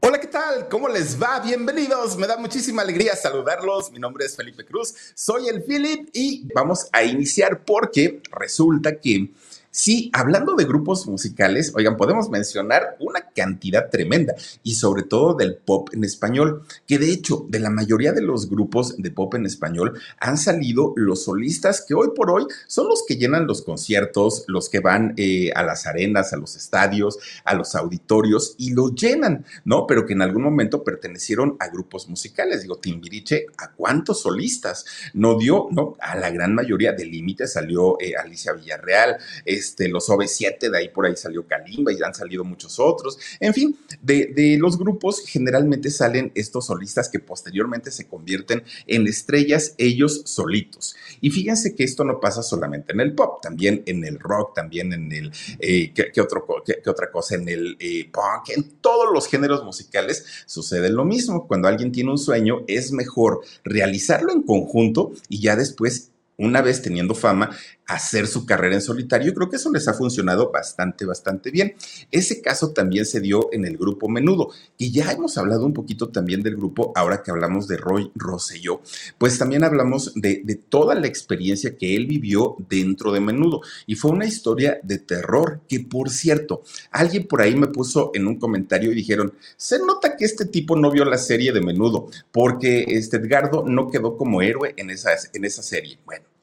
[0.00, 0.68] Hola, ¿qué tal?
[0.68, 1.40] ¿Cómo les va?
[1.40, 2.16] Bienvenidos.
[2.16, 3.90] Me da muchísima alegría saludarlos.
[3.90, 4.94] Mi nombre es Felipe Cruz.
[5.14, 9.30] Soy el Philip y vamos a iniciar porque resulta que
[9.78, 15.56] Sí, hablando de grupos musicales, oigan, podemos mencionar una cantidad tremenda y sobre todo del
[15.56, 19.44] pop en español, que de hecho de la mayoría de los grupos de pop en
[19.44, 24.44] español han salido los solistas que hoy por hoy son los que llenan los conciertos,
[24.48, 28.94] los que van eh, a las arenas, a los estadios, a los auditorios y los
[28.94, 29.86] llenan, ¿no?
[29.86, 32.62] Pero que en algún momento pertenecieron a grupos musicales.
[32.62, 34.86] Digo, Timbiriche, ¿a cuántos solistas?
[35.12, 35.98] No dio, ¿no?
[36.00, 39.18] A la gran mayoría del límite salió eh, Alicia Villarreal,
[39.66, 43.18] este, los OV7, de ahí por ahí salió Kalimba y han salido muchos otros.
[43.40, 49.74] En fin, de, los grupos generalmente salen estos solistas que posteriormente se convierten en estrellas
[49.78, 50.94] ellos solitos.
[51.20, 54.92] Y fíjense que esto no pasa solamente en el pop, también en el rock, también
[54.92, 57.34] en el, eh, ¿qué, qué, otra cosa?
[57.34, 61.46] En el eh, punk, en todos los géneros musicales sucede lo mismo.
[61.48, 66.82] Cuando alguien tiene un sueño, es mejor realizarlo en conjunto y ya después una vez
[66.82, 67.56] teniendo fama,
[67.86, 69.32] hacer su carrera en solitario.
[69.34, 71.74] Creo que eso les ha funcionado bastante, bastante bien.
[72.10, 76.08] Ese caso también se dio en el grupo Menudo, y ya hemos hablado un poquito
[76.08, 78.80] también del grupo, ahora que hablamos de Roy Rosselló,
[79.18, 83.60] pues también hablamos de, de toda la experiencia que él vivió dentro de Menudo.
[83.86, 88.26] Y fue una historia de terror, que por cierto, alguien por ahí me puso en
[88.26, 92.08] un comentario y dijeron, se nota que este tipo no vio la serie de Menudo,
[92.32, 95.98] porque este Edgardo no quedó como héroe en esa, en esa serie.
[96.04, 96.35] Bueno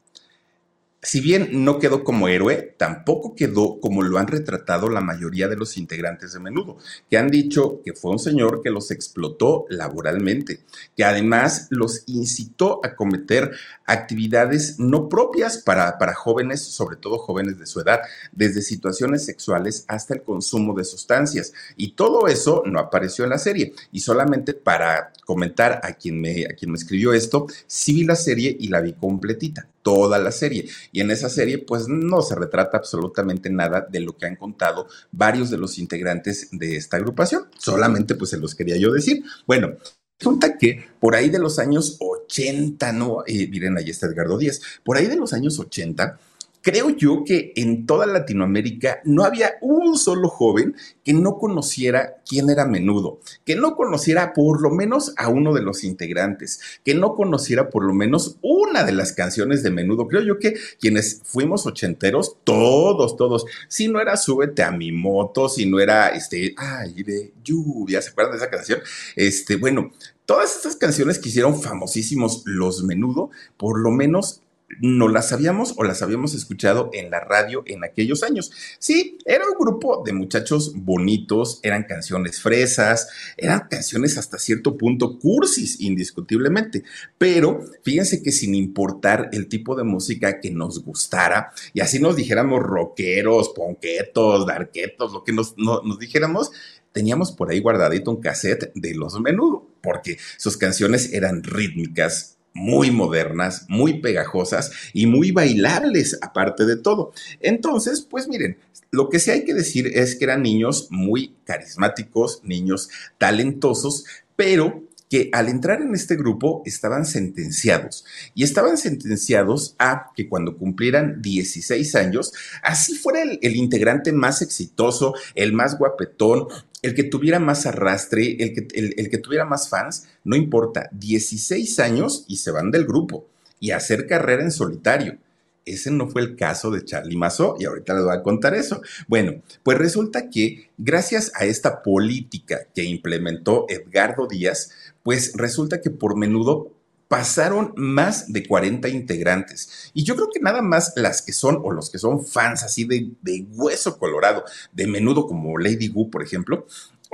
[1.04, 5.58] si bien no quedó como héroe, tampoco quedó como lo han retratado la mayoría de
[5.58, 6.78] los integrantes de Menudo,
[7.10, 10.62] que han dicho que fue un señor que los explotó laboralmente,
[10.96, 13.52] que además los incitó a cometer
[13.86, 18.00] actividades no propias para, para jóvenes, sobre todo jóvenes de su edad,
[18.32, 21.52] desde situaciones sexuales hasta el consumo de sustancias.
[21.76, 23.74] Y todo eso no apareció en la serie.
[23.92, 28.16] Y solamente para comentar a quien me, a quien me escribió esto, sí vi la
[28.16, 30.68] serie y la vi completita toda la serie.
[30.92, 34.88] Y en esa serie, pues no se retrata absolutamente nada de lo que han contado
[35.12, 37.44] varios de los integrantes de esta agrupación.
[37.60, 39.24] Solamente, pues se los quería yo decir.
[39.46, 39.76] Bueno.
[40.20, 43.24] Resulta que por ahí de los años 80, ¿no?
[43.28, 44.62] Eh, miren, ahí está Edgardo Díaz.
[44.86, 46.18] Por ahí de los años 80,
[46.64, 52.50] Creo yo que en toda Latinoamérica no había un solo joven que no conociera quién
[52.50, 57.16] era Menudo, que no conociera por lo menos a uno de los integrantes, que no
[57.16, 60.08] conociera por lo menos una de las canciones de Menudo.
[60.08, 65.50] Creo yo que quienes fuimos ochenteros, todos, todos, si no era Súbete a mi moto,
[65.50, 68.80] si no era este, ay, de lluvia, ¿se acuerdan de esa canción?
[69.18, 69.92] Este, bueno,
[70.26, 74.43] todas estas canciones que hicieron famosísimos los Menudo, por lo menos
[74.82, 78.52] no las sabíamos o las habíamos escuchado en la radio en aquellos años.
[78.80, 83.08] Sí, era un grupo de muchachos bonitos, eran canciones fresas,
[83.38, 86.84] eran canciones hasta cierto punto cursis, indiscutiblemente,
[87.18, 92.16] pero fíjense que sin importar el tipo de música que nos gustara, y así nos
[92.16, 96.52] dijéramos rockeros, ponquetos, darquetos, lo que nos, nos dijéramos,
[96.92, 102.92] teníamos por ahí guardadito un cassette de los menudo, porque sus canciones eran rítmicas, muy
[102.92, 107.14] modernas, muy pegajosas y muy bailables aparte de todo.
[107.40, 108.58] Entonces, pues miren,
[108.92, 114.06] lo que sí hay que decir es que eran niños muy carismáticos, niños talentosos,
[114.36, 118.04] pero que al entrar en este grupo estaban sentenciados
[118.34, 125.14] y estaban sentenciados a que cuando cumplieran 16 años, así fuera el, integrante más exitoso,
[125.36, 126.48] el más guapetón,
[126.82, 131.78] el que tuviera más arrastre, el que, el, que tuviera más fans, no importa, 16
[131.78, 133.28] años y se van del grupo
[133.60, 135.20] y hacer carrera en solitario.
[135.66, 138.82] Ese no fue el caso de Charlie Mazó y ahorita les voy a contar eso.
[139.08, 144.72] Bueno, pues resulta que gracias a esta política que implementó Edgardo Díaz,
[145.04, 146.72] pues resulta que por menudo
[147.08, 149.92] pasaron más de 40 integrantes.
[149.94, 152.86] Y yo creo que nada más las que son o los que son fans así
[152.86, 156.66] de, de hueso colorado, de menudo como Lady Wu, por ejemplo,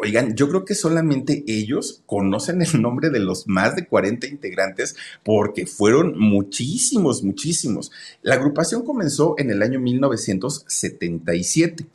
[0.02, 4.96] Oigan, yo creo que solamente ellos conocen el nombre de los más de 40 integrantes
[5.26, 7.92] porque fueron muchísimos, muchísimos.
[8.22, 11.86] La agrupación comenzó en el año 1977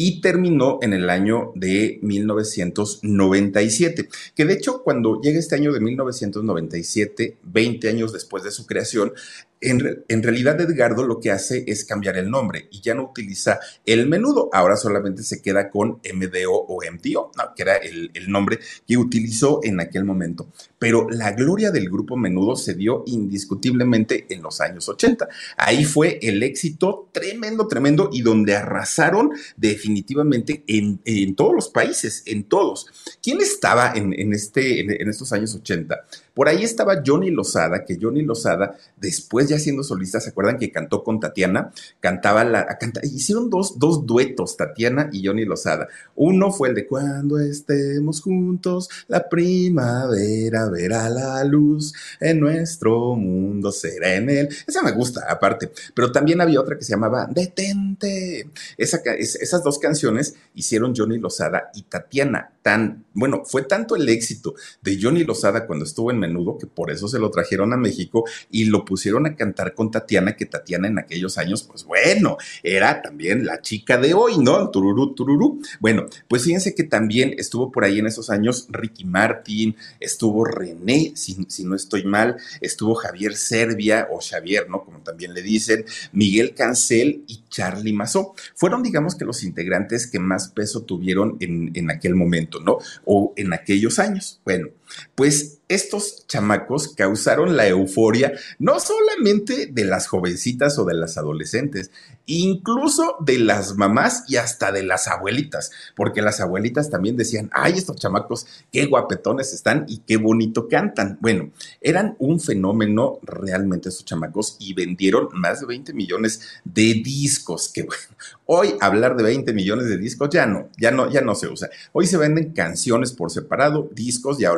[0.00, 5.80] y terminó en el año de 1997, que de hecho cuando llega este año de
[5.80, 9.12] 1997, 20 años después de su creación,
[9.60, 14.06] en, realidad Edgardo lo que hace es cambiar el nombre y ya no utiliza el
[14.06, 19.60] menudo, ahora solamente se queda con MDO o MTO, que era el, nombre que utilizó
[19.62, 20.48] en aquel momento.
[20.78, 25.28] Pero la gloria del grupo menudo se dio indiscutiblemente en los años 80.
[25.56, 32.44] Ahí fue el éxito tremendo, tremendo y donde arrasaron definitivamente en, todos los países, en
[32.44, 32.86] todos.
[33.22, 35.96] ¿Quién estaba en este, en, estos años 80?
[36.38, 40.70] Por ahí estaba Johnny Lozada, que Johnny Lozada, después ya siendo solista, ¿se acuerdan que
[40.70, 41.72] cantó con Tatiana?
[41.98, 45.88] Cantaba la, hicieron dos, dos duetos, Tatiana y Johnny Lozada.
[46.14, 53.72] Uno fue el de Cuando estemos juntos, la primavera verá la luz, en nuestro mundo
[53.72, 54.48] será en él.
[54.64, 55.72] Esa me gusta, aparte.
[55.92, 58.48] Pero también había otra que se llamaba Detente.
[58.76, 62.52] Esa, esas dos canciones hicieron Johnny Lozada y Tatiana.
[62.62, 66.90] Tan, bueno, fue tanto el éxito de Johnny Lozada cuando estuvo en Menudo que por
[66.90, 70.88] eso se lo trajeron a México y lo pusieron a cantar con Tatiana, que Tatiana
[70.88, 74.70] en aquellos años, pues bueno, era también la chica de hoy, ¿no?
[74.70, 75.60] Tururú, tururú.
[75.80, 81.12] Bueno, pues fíjense que también estuvo por ahí en esos años Ricky Martin, estuvo René,
[81.14, 84.84] si, no estoy mal, estuvo Javier Serbia o Xavier, ¿no?
[84.84, 88.34] Como también le dicen, Miguel Cancel y Charlie Mazó.
[88.54, 92.78] Fueron, digamos que los integrantes que más peso tuvieron en, en aquel momento, ¿no?
[93.04, 94.40] O en aquellos años.
[94.44, 94.68] Bueno,
[95.14, 101.90] pues estos chamacos causaron la euforia no solamente de las jovencitas o de las adolescentes,
[102.28, 107.74] incluso de las mamás y hasta de las abuelitas, porque las abuelitas también decían, ay,
[107.74, 111.18] estos chamacos, qué guapetones están y qué bonito cantan.
[111.20, 111.50] Bueno,
[111.80, 117.82] eran un fenómeno realmente estos chamacos y vendieron más de 20 millones de discos, que
[117.82, 118.02] bueno,
[118.46, 121.70] hoy hablar de 20 millones de discos ya no, ya no, ya no se usa.
[121.92, 124.52] Hoy se venden canciones por separado, discos, ya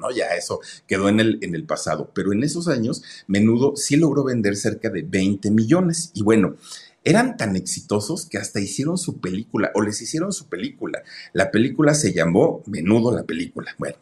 [0.00, 0.10] ¿no?
[0.10, 4.24] Ya eso quedó en el, en el pasado, pero en esos años, Menudo sí logró
[4.24, 6.56] vender cerca de 20 millones y bueno,
[7.04, 11.02] eran tan exitosos que hasta hicieron su película o les hicieron su película.
[11.32, 13.74] La película se llamó Menudo la película.
[13.78, 13.96] Bueno,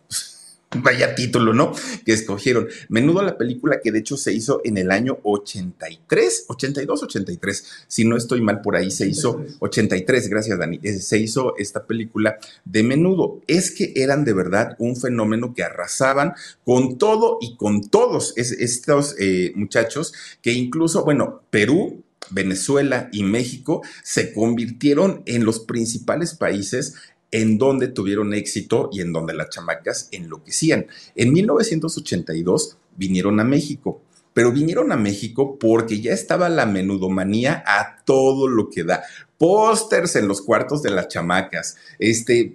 [0.82, 1.72] vaya título, ¿no?
[2.05, 2.69] Que escogieron.
[2.88, 7.64] Menudo la película que de hecho se hizo en el año 83, 82, 83.
[7.88, 10.78] Si no estoy mal por ahí, se hizo 83, gracias Dani.
[10.82, 13.40] Eh, se hizo esta película de Menudo.
[13.46, 16.34] Es que eran de verdad un fenómeno que arrasaban
[16.64, 20.12] con todo y con todos estos eh, muchachos
[20.43, 26.94] que incluso, bueno, Perú Venezuela y México se convirtieron en los principales países
[27.31, 30.87] en donde tuvieron éxito y en donde las chamacas enloquecían.
[31.15, 38.03] En 1982 vinieron a México, pero vinieron a México porque ya estaba la menudomanía a
[38.05, 39.03] todo lo que da.
[39.38, 41.77] Pósters en los cuartos de las chamacas.
[41.99, 42.53] Este,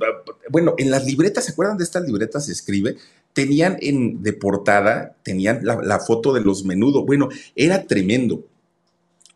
[0.50, 2.46] bueno, en las libretas, ¿se acuerdan de estas libretas?
[2.46, 2.98] Se escribe
[3.36, 7.06] tenían en, de portada, tenían la, la, foto de los menudo.
[7.06, 8.46] Bueno, era tremendo.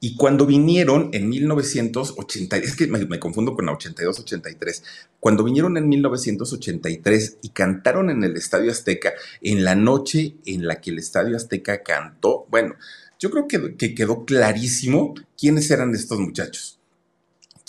[0.01, 4.84] Y cuando vinieron en 1980, es que me, confundo con la 82, 83,
[5.19, 10.80] cuando vinieron en 1983 y cantaron en el Estadio Azteca, en la noche en la
[10.80, 12.75] que el Estadio Azteca cantó, bueno,
[13.19, 16.79] yo creo que quedó clarísimo quiénes eran estos muchachos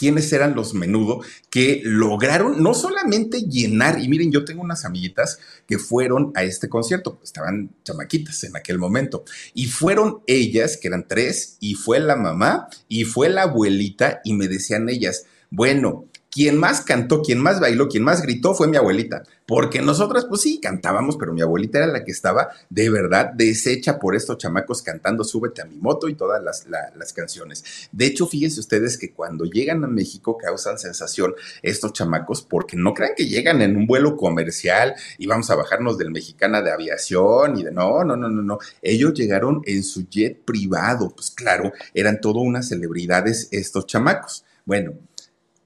[0.00, 1.20] quiénes eran los menudo
[1.50, 5.38] que lograron no solamente llenar, y miren, yo tengo unas amiguitas
[5.68, 11.06] que fueron a este concierto, estaban chamaquitas en aquel momento, y fueron ellas, que eran
[11.06, 16.56] tres, y fue la mamá, y fue la abuelita, y me decían ellas, bueno, quien
[16.56, 20.60] más cantó, quien más bailó, quien más gritó fue mi abuelita, porque nosotras pues sí
[20.60, 25.24] cantábamos, pero mi abuelita era la que estaba de verdad deshecha por estos chamacos cantando
[25.24, 27.88] Súbete a mi moto y todas las, las canciones.
[27.90, 32.94] De hecho, fíjense ustedes que cuando llegan a México causan sensación estos chamacos, porque no
[32.94, 37.58] crean que llegan en un vuelo comercial y vamos a bajarnos del mexicana de aviación
[37.58, 38.58] y de no, no, no, no, no.
[38.82, 44.44] Ellos llegaron en su jet privado, pues claro, eran todo unas celebridades estos chamacos.
[44.64, 44.92] Bueno,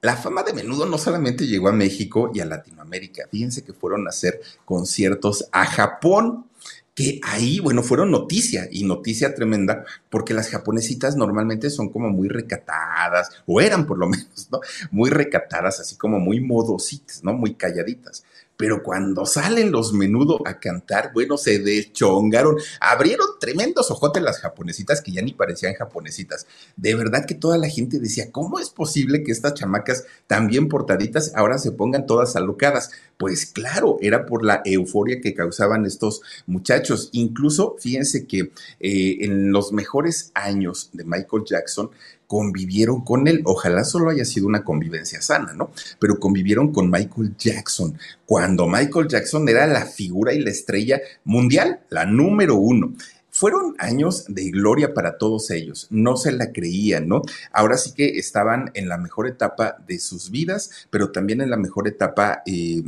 [0.05, 4.05] la fama de menudo no solamente llegó a México y a Latinoamérica, fíjense que fueron
[4.05, 6.45] a hacer conciertos a Japón
[6.93, 12.29] que ahí, bueno, fueron noticia y noticia tremenda, porque las japonesitas normalmente son como muy
[12.29, 14.61] recatadas, o eran por lo menos, ¿no?
[14.91, 17.33] Muy recatadas, así como muy modositas, ¿no?
[17.33, 18.23] Muy calladitas
[18.57, 25.01] pero cuando salen los menudo a cantar, bueno, se deschongaron, abrieron tremendos ojotes las japonesitas
[25.01, 26.47] que ya ni parecían japonesitas.
[26.75, 30.69] De verdad que toda la gente decía, ¿cómo es posible que estas chamacas tan bien
[30.69, 32.91] portaditas ahora se pongan todas alocadas?
[33.17, 37.09] Pues claro, era por la euforia que causaban estos muchachos.
[37.13, 41.91] Incluso, fíjense que eh, en los mejores años de Michael Jackson,
[42.27, 43.41] convivieron con él.
[43.45, 45.71] Ojalá solo haya sido una convivencia sana, ¿no?
[45.99, 51.81] Pero convivieron con Michael Jackson, cuando Michael Jackson era la figura y la estrella mundial,
[51.89, 52.93] la número uno.
[53.29, 57.21] Fueron años de gloria para todos ellos, no se la creían, ¿no?
[57.51, 61.57] Ahora sí que estaban en la mejor etapa de sus vidas, pero también en la
[61.57, 62.81] mejor etapa eh,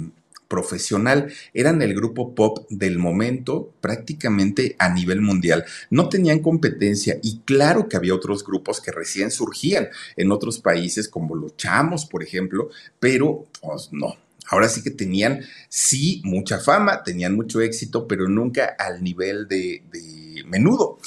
[0.48, 5.66] profesional, eran el grupo pop del momento prácticamente a nivel mundial.
[5.90, 11.08] No tenían competencia y claro que había otros grupos que recién surgían en otros países
[11.08, 14.16] como los Chamos, por ejemplo, pero pues no,
[14.50, 19.84] ahora sí que tenían, sí, mucha fama, tenían mucho éxito, pero nunca al nivel de,
[19.92, 21.00] de menudo.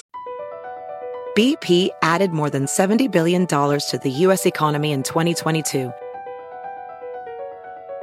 [1.37, 4.47] BP added more than $70 billion to the U.S.
[4.47, 5.93] economy in 2022.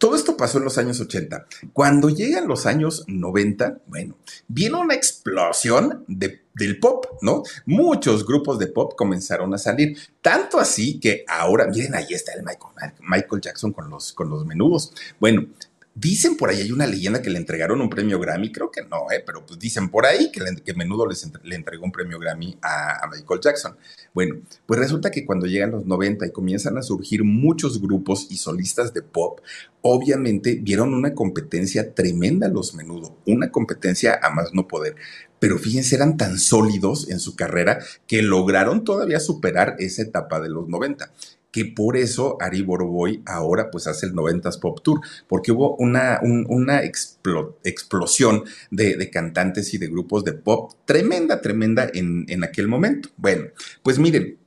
[0.00, 1.46] Todo esto pasó en los años 80.
[1.74, 4.16] Cuando llegan los años 90, bueno,
[4.48, 7.42] viene una explosión de, del pop, ¿no?
[7.66, 9.98] Muchos grupos de pop comenzaron a salir.
[10.22, 14.90] Tanto así que ahora, miren, ahí está el Michael, Jackson con los, con los menudos.
[15.20, 15.44] Bueno,
[15.94, 19.10] Dicen por ahí, hay una leyenda que le entregaron un premio Grammy, creo que no,
[19.10, 19.24] ¿eh?
[19.26, 21.04] pero pues dicen por ahí que, que Menudo
[21.42, 23.76] le entregó un premio Grammy a, Michael Jackson.
[24.14, 28.36] Bueno, pues resulta que cuando llegan los 90 y comienzan a surgir muchos grupos y
[28.36, 29.40] solistas de pop,
[29.82, 34.94] obviamente vieron una competencia tremenda los Menudo, una competencia a más no poder.
[35.40, 40.50] Pero fíjense, eran tan sólidos en su carrera que lograron todavía superar esa etapa de
[40.50, 41.10] los 90
[41.52, 46.20] que por eso Ari Boroboy ahora pues hace el 90s Pop Tour, porque hubo una,
[46.22, 53.08] una explosión de, cantantes y de grupos de pop tremenda, tremenda en, en aquel momento.
[53.16, 53.46] Bueno,
[53.82, 54.39] pues miren,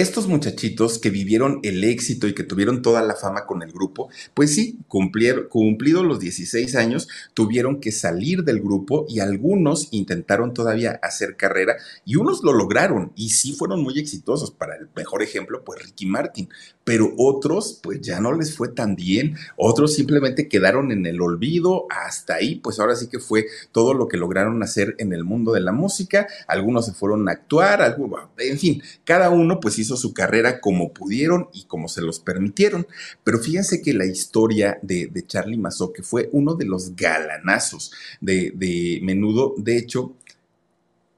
[0.00, 4.08] estos muchachitos que vivieron el éxito y que tuvieron toda la fama con el grupo,
[4.32, 10.54] pues sí, cumplieron, cumplidos los 16 años, tuvieron que salir del grupo y algunos intentaron
[10.54, 11.74] todavía hacer carrera
[12.04, 14.52] y unos lo lograron y sí fueron muy exitosos.
[14.52, 16.48] Para el mejor ejemplo, pues Ricky Martin,
[16.84, 21.86] pero otros pues ya no les fue tan bien, otros simplemente quedaron en el olvido,
[21.90, 25.52] hasta ahí pues ahora sí que fue todo lo que lograron hacer en el mundo
[25.52, 29.87] de la música, algunos se fueron a actuar, algunos, en fin, cada uno pues hizo
[29.96, 32.86] su carrera como pudieron y como se los permitieron.
[33.24, 38.52] Pero fíjense que la historia de, Charlie Mazó, que fue uno de los galanazos de,
[38.54, 40.14] de menudo, de hecho,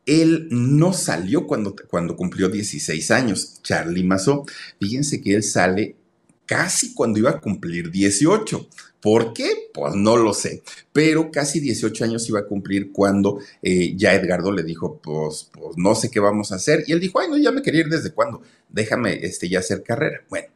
[0.07, 4.45] él no salió cuando, cuando cumplió 16 años, Charlie Mazó.
[4.81, 5.97] Fíjense que él sale
[6.47, 8.69] casi cuando iba a cumplir 18.
[9.01, 9.71] ¿Por qué?
[9.73, 10.63] Pues no lo sé.
[10.93, 15.77] Pero casi 18 años iba a cumplir cuando eh, ya Edgardo le dijo, pues, pues
[15.77, 16.85] no sé qué vamos a hacer.
[16.87, 18.43] Y él dijo, ay, no, ya me quería ir desde cuándo.
[18.69, 20.23] Déjame este, ya hacer carrera.
[20.29, 20.49] Bueno,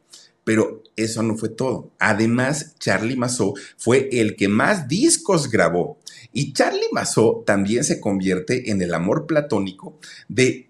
[0.43, 1.91] pero eso no fue todo.
[1.99, 5.97] Además, Charlie Mazó fue el que más discos grabó.
[6.31, 9.97] Y Charlie Mazó también se convierte en el amor platónico
[10.27, 10.69] de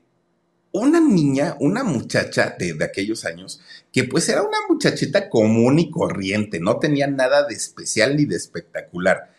[0.79, 6.59] una niña, una muchacha de, aquellos años, que pues era una muchachita común y corriente,
[6.59, 9.34] no tenía nada de especial ni de espectacular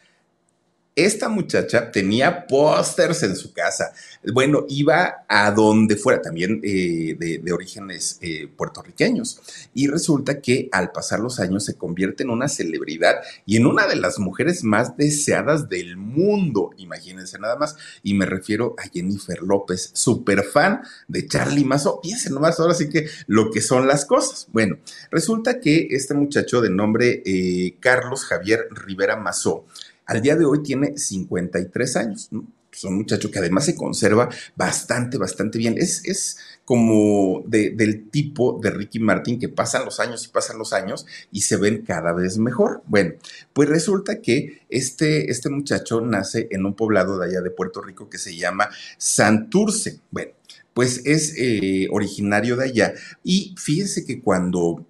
[0.96, 3.92] esta muchacha tenía pósters en su casa.
[4.32, 9.40] Bueno, iba a donde fuera, también eh, de, orígenes eh, puertorriqueños.
[9.74, 13.86] Y resulta que al pasar los años se convierte en una celebridad y en una
[13.86, 16.70] de las mujeres más deseadas del mundo.
[16.78, 17.76] Imagínense nada más.
[18.02, 22.00] Y me refiero a Jennifer López, súper fan de Charlie Mazo.
[22.00, 24.48] Piensen nomás ahora sí que lo que son las cosas.
[24.50, 24.78] Bueno,
[25.10, 29.66] resulta que este muchacho de nombre eh, Carlos Javier Rivera Mazó
[30.06, 32.30] al día de hoy tiene 53 años.
[32.72, 35.76] Es un muchacho que además se conserva bastante, bastante bien.
[35.78, 40.72] Es, es como del tipo de Ricky Martin que pasan los años y pasan los
[40.72, 42.82] años y se ven cada vez mejor.
[42.86, 43.14] Bueno,
[43.52, 48.10] pues resulta que este, este muchacho nace en un poblado de allá de Puerto Rico
[48.10, 50.00] que se llama Santurce.
[50.10, 50.32] Bueno,
[50.74, 52.94] pues es eh, originario de allá.
[53.24, 54.84] Y fíjense que cuando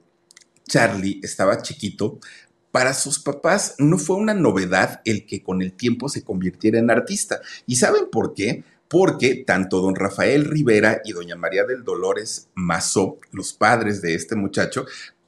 [0.66, 2.18] Charlie estaba chiquito,
[2.76, 6.90] para sus papás no fue una novedad el que con el tiempo se convirtiera en
[6.90, 7.40] artista.
[7.64, 8.64] ¿Y saben por qué?
[8.86, 14.36] Porque tanto don Rafael Rivera y doña María del Dolores Mazó, los padres de este
[14.36, 14.84] muchacho,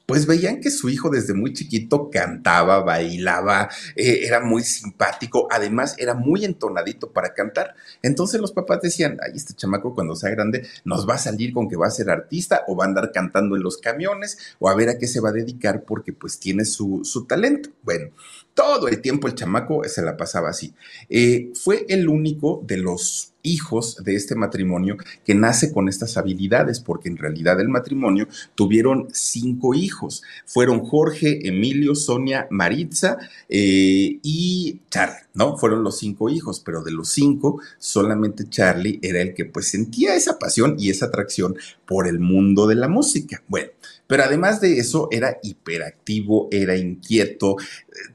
[0.08, 5.96] pues veían que su hijo desde muy chiquito cantaba, bailaba, eh, era muy simpático, además
[5.98, 7.74] era muy entonadito para cantar.
[8.00, 11.68] Entonces los papás decían, ay, este chamaco cuando sea grande nos va a salir con
[11.68, 14.74] que va a ser artista o va a andar cantando en los camiones o a
[14.74, 17.68] ver a qué se va a dedicar porque pues tiene su, su talento.
[17.82, 18.08] Bueno,
[18.58, 20.74] todo el tiempo el chamaco se la pasaba así.
[21.08, 26.80] Eh, fue el único de los hijos de este matrimonio que nace con estas habilidades,
[26.80, 30.24] porque en realidad el matrimonio tuvieron cinco hijos.
[30.44, 35.56] Fueron Jorge, Emilio, Sonia, Maritza eh, y Charlie, ¿no?
[35.56, 40.16] Fueron los cinco hijos, pero de los cinco, solamente Charlie era el que pues sentía
[40.16, 43.40] esa pasión y esa atracción por el mundo de la música.
[43.46, 43.70] Bueno,
[44.08, 47.56] pero además de eso, era hiperactivo, era inquieto,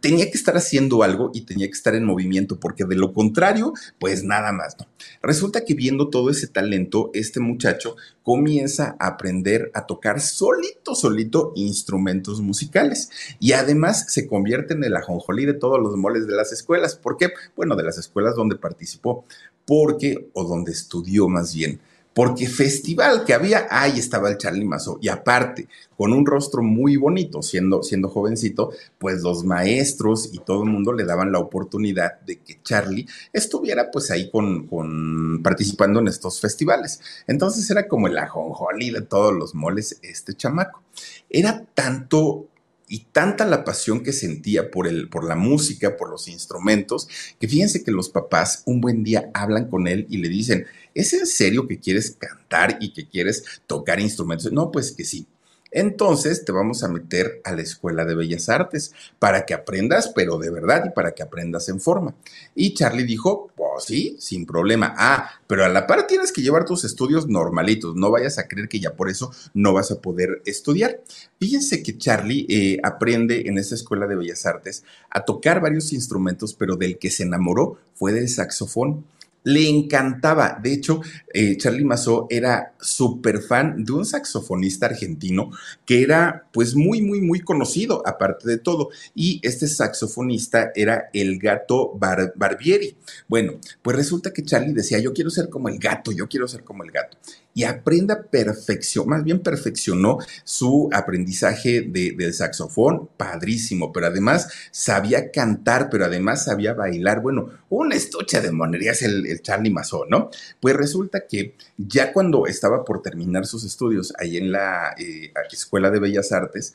[0.02, 3.74] tenía que estar haciendo algo y tenía que estar en movimiento, porque de lo contrario,
[4.00, 4.88] pues nada más, ¿no?
[5.22, 11.54] Resulta que viendo todo ese talento, este muchacho comienza a aprender a tocar solito, solito
[11.56, 13.10] instrumentos musicales.
[13.40, 16.96] Y además se convierte en el ajonjolí de todos los moles de las escuelas.
[16.96, 17.30] ¿Por qué?
[17.56, 19.26] Bueno, de las escuelas donde participó,
[19.66, 21.80] porque, o donde estudió más bien
[22.14, 25.00] porque festival que había, ahí estaba el Charlie Mazo.
[25.02, 25.68] Y aparte,
[25.98, 30.94] con un rostro muy bonito, siendo, siendo jovencito, pues los maestros y todo el mundo
[30.94, 36.40] le daban la oportunidad de que Charlie estuviera pues ahí con, con participando en estos
[36.40, 37.02] festivales.
[37.28, 40.82] Entonces era como el ajonjolí de todos los moles este chamaco.
[41.30, 42.48] Era tanto
[42.88, 47.08] y tanta la pasión que sentía por, el, por la música, por los instrumentos,
[47.40, 51.14] que fíjense que los papás un buen día hablan con él y le dicen, ¿es
[51.14, 54.52] en serio que quieres cantar y que quieres tocar instrumentos?
[54.52, 55.28] No, pues que sí.
[55.74, 60.38] Entonces te vamos a meter a la Escuela de Bellas Artes para que aprendas, pero
[60.38, 62.14] de verdad y para que aprendas en forma.
[62.54, 64.94] Y Charlie dijo, pues sí, sin problema.
[64.98, 67.96] Ah, pero a la par tienes que llevar tus estudios normalitos.
[67.96, 71.02] No vayas a creer que ya por eso no vas a poder estudiar.
[71.40, 76.54] Fíjense que Charlie eh, aprende en esta Escuela de Bellas Artes a tocar varios instrumentos,
[76.54, 79.06] pero del que se enamoró fue del saxofón
[79.44, 80.60] le encantaba.
[80.62, 81.02] De hecho,
[81.34, 85.52] eh, Charlie Mazó era súper fan de un saxofonista argentino
[85.86, 88.90] que era pues muy, muy, muy conocido, aparte de todo.
[89.16, 92.96] Y este saxofonista era el gato Barbieri.
[93.28, 96.64] Bueno, pues resulta que Charlie decía, yo quiero ser como el gato, yo quiero ser
[96.64, 97.18] como el gato
[97.54, 105.32] y aprenda perfección, más bien perfeccionó su aprendizaje de, del saxofón, padrísimo, pero además sabía
[105.32, 107.22] cantar, pero además sabía bailar.
[107.22, 110.30] Bueno, una estucha de monerías el, el Charlie Mazón, ¿no?
[110.60, 115.92] Pues resulta que ya cuando estaba por terminar sus estudios ahí en la eh, Escuela
[115.92, 116.74] de Bellas Artes,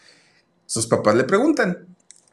[0.66, 1.86] sus papás le preguntan,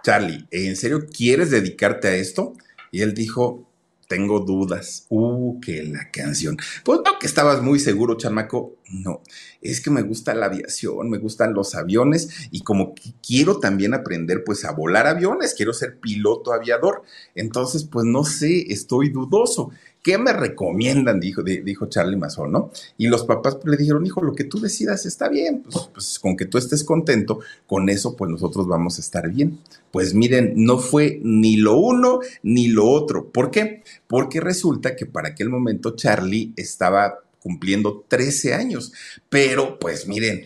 [0.03, 2.53] Charlie, ¿en serio quieres dedicarte a esto?
[2.91, 3.67] Y él dijo,
[4.07, 5.05] tengo dudas.
[5.09, 6.57] Uh, que la canción.
[6.83, 8.77] Pues no, que estabas muy seguro, chamaco.
[8.89, 9.21] No,
[9.61, 12.93] es que me gusta la aviación, me gustan los aviones y como
[13.25, 17.03] quiero también aprender pues a volar aviones, quiero ser piloto aviador.
[17.33, 19.71] Entonces, pues no sé, estoy dudoso.
[20.05, 21.19] ¿Qué me recomiendan?
[21.19, 22.69] Dijo, dijo Charlie Mazón, ¿no?
[22.95, 26.37] Y los papás le dijeron, hijo, lo que tú decidas está bien, pues, pues, con
[26.37, 29.57] que tú estés contento, con eso pues nosotros vamos a estar bien.
[29.89, 33.31] Pues miren, no fue ni lo uno ni lo otro.
[33.31, 33.81] ¿Por qué?
[34.05, 38.93] Porque resulta que para aquel momento Charlie estaba cumpliendo 13 años,
[39.27, 40.45] pero pues miren,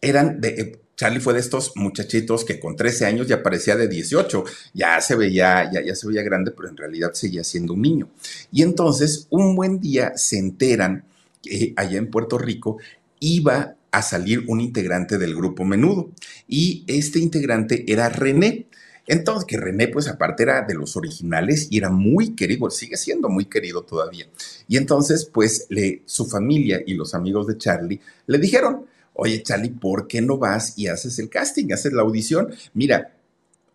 [0.00, 4.44] eran de, Charlie fue de estos muchachitos que con 13 años ya parecía de 18,
[4.74, 8.10] ya se veía, ya, ya se veía grande, pero en realidad seguía siendo un niño.
[8.52, 11.04] Y entonces, un buen día se enteran
[11.42, 12.76] que allá en Puerto Rico
[13.18, 16.10] iba a salir un integrante del grupo Menudo.
[16.46, 18.66] Y este integrante era René.
[19.06, 23.30] Entonces, que René, pues aparte era de los originales y era muy querido, sigue siendo
[23.30, 24.26] muy querido todavía.
[24.68, 25.66] Y entonces, pues
[26.04, 28.84] su familia y los amigos de Charlie le dijeron,
[29.20, 32.54] oye Charlie, ¿por qué no vas y haces el casting, haces la audición?
[32.72, 33.19] Mira,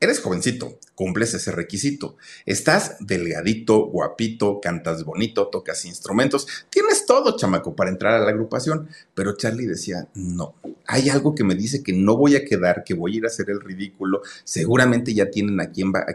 [0.06, 2.15] eres jovencito, cumples ese requisito.
[2.46, 8.88] Estás delgadito, guapito, cantas bonito, tocas instrumentos, tienes todo, chamaco, para entrar a la agrupación.
[9.13, 10.56] Pero Charlie decía, no,
[10.88, 13.28] hay algo que me dice que no voy a quedar, que voy a ir a
[13.28, 14.22] hacer el ridículo.
[14.44, 16.06] Seguramente ya tienen a quién va,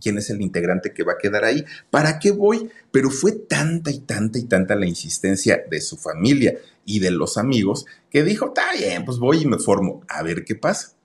[0.00, 1.64] quién es el integrante que va a quedar ahí.
[1.90, 2.70] ¿Para qué voy?
[2.90, 7.36] Pero fue tanta y tanta y tanta la insistencia de su familia y de los
[7.36, 10.95] amigos que dijo, está bien, pues voy y me formo, a ver qué pasa.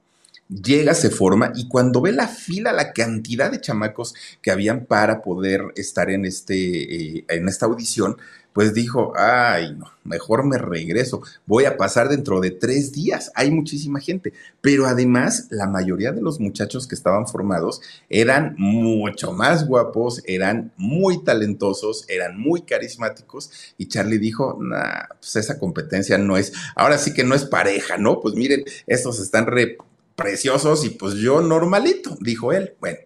[0.52, 5.22] Llega, se forma y cuando ve la fila, la cantidad de chamacos que habían para
[5.22, 8.18] poder estar en, este, eh, en esta audición,
[8.52, 13.50] pues dijo, ay, no, mejor me regreso, voy a pasar dentro de tres días, hay
[13.50, 19.66] muchísima gente, pero además la mayoría de los muchachos que estaban formados eran mucho más
[19.66, 26.36] guapos, eran muy talentosos, eran muy carismáticos y Charlie dijo, nah, pues esa competencia no
[26.36, 28.20] es, ahora sí que no es pareja, ¿no?
[28.20, 29.78] Pues miren, estos están re
[30.22, 32.76] preciosos y pues yo normalito, dijo él.
[32.80, 33.00] Bueno,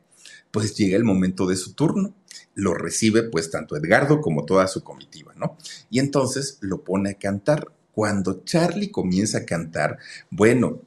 [0.52, 2.14] pues llega el momento de su turno.
[2.54, 5.58] Lo recibe pues tanto Edgardo como toda su comitiva, ¿no?
[5.90, 7.68] Y entonces lo pone a cantar.
[7.92, 9.98] Cuando Charlie comienza a cantar,
[10.30, 10.82] bueno,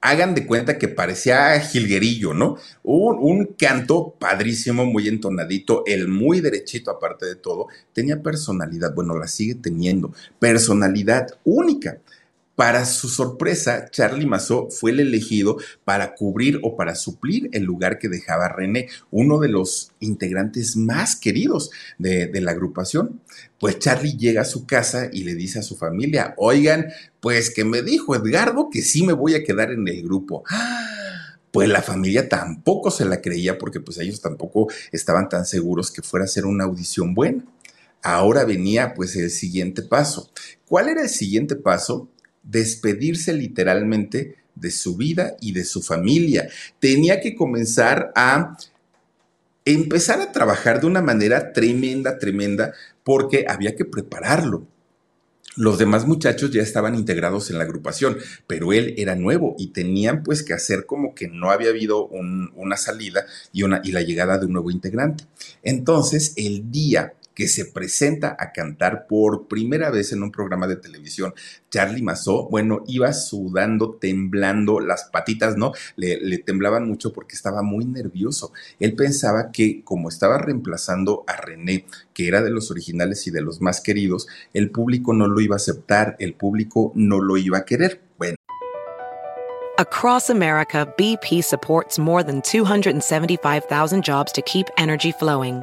[0.00, 2.56] hagan de cuenta que parecía jilguerillo, ¿no?
[2.82, 9.18] Un, un, canto padrísimo, muy entonadito, el muy derechito aparte de todo, tenía personalidad, bueno,
[9.18, 11.98] la sigue teniendo, personalidad única.
[12.56, 17.98] Para su sorpresa, Charlie Mazó fue el elegido para cubrir o para suplir el lugar
[17.98, 23.20] que dejaba René, uno de los integrantes más queridos de, la agrupación.
[23.60, 26.86] Pues Charlie llega a su casa y le dice a su familia, oigan,
[27.20, 30.42] pues que me dijo Edgardo que sí me voy a quedar en el grupo.
[31.50, 36.00] Pues la familia tampoco se la creía porque pues ellos tampoco estaban tan seguros que
[36.00, 37.44] fuera a ser una audición buena.
[38.02, 40.30] Ahora venía pues el siguiente paso.
[40.66, 42.08] ¿Cuál era el siguiente paso?
[42.46, 46.48] Despedirse literalmente de su vida y de su familia.
[46.80, 48.56] Tenía que comenzar a
[49.64, 52.72] empezar a trabajar de una manera tremenda, tremenda,
[53.04, 54.66] porque había que prepararlo.
[55.56, 60.22] Los demás muchachos ya estaban integrados en la agrupación, pero él era nuevo y tenían
[60.22, 64.02] pues que hacer como que no había habido un, una salida y, una, y la
[64.02, 65.24] llegada de un nuevo integrante.
[65.62, 70.76] Entonces, el día que se presenta a cantar por primera vez en un programa de
[70.76, 71.34] televisión,
[71.70, 75.72] Charlie Mazó, bueno, iba sudando, temblando, las patitas, ¿no?
[75.96, 78.52] Le, le, temblaban mucho porque estaba muy nervioso.
[78.80, 83.42] Él pensaba que como estaba reemplazando a René, que era de los originales y de
[83.42, 87.58] los más queridos, el público no lo iba a aceptar, el público no lo iba
[87.58, 88.00] a querer.
[88.16, 88.36] Bueno.
[89.78, 95.62] Across America, BP supports more than 275,000 jobs to keep energy flowing.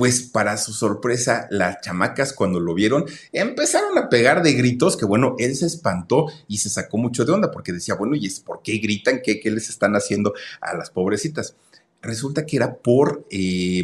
[0.00, 5.04] Pues para su sorpresa, las chamacas cuando lo vieron empezaron a pegar de gritos que
[5.04, 8.40] bueno, él se espantó y se sacó mucho de onda porque decía, bueno, ¿y es
[8.40, 9.20] por qué gritan?
[9.22, 10.32] ¿Qué, qué les están haciendo
[10.62, 11.54] a las pobrecitas?
[12.00, 13.82] Resulta que era por, eh,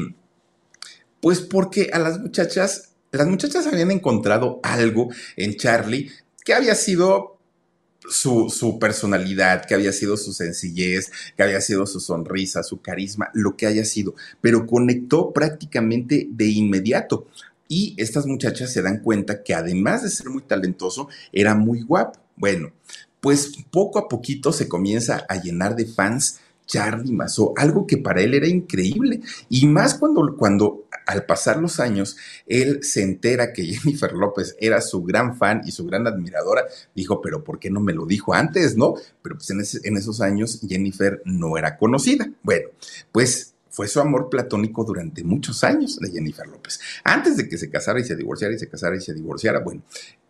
[1.20, 6.10] pues porque a las muchachas, las muchachas habían encontrado algo en Charlie
[6.46, 7.35] que había sido
[8.08, 13.30] su, su, personalidad, que había sido su sencillez, que había sido su sonrisa, su carisma,
[13.34, 17.26] lo que haya sido, pero conectó prácticamente de inmediato.
[17.68, 22.20] Y estas muchachas se dan cuenta que además de ser muy talentoso, era muy guapo.
[22.36, 22.72] Bueno,
[23.20, 28.20] pues poco a poquito se comienza a llenar de fans Charlie Mazó, algo que para
[28.22, 29.20] él era increíble.
[29.48, 32.16] Y más cuando, cuando al pasar los años,
[32.46, 37.22] él se entera que Jennifer López era su gran fan y su gran admiradora, dijo,
[37.22, 38.94] pero ¿por qué no me lo dijo antes, no?
[39.22, 42.28] Pero pues en, esos años Jennifer no era conocida.
[42.42, 42.70] Bueno,
[43.12, 46.80] pues fue su amor platónico durante muchos años de Jennifer López.
[47.04, 49.82] Antes de que se casara y se divorciara y se casara y se divorciara, bueno,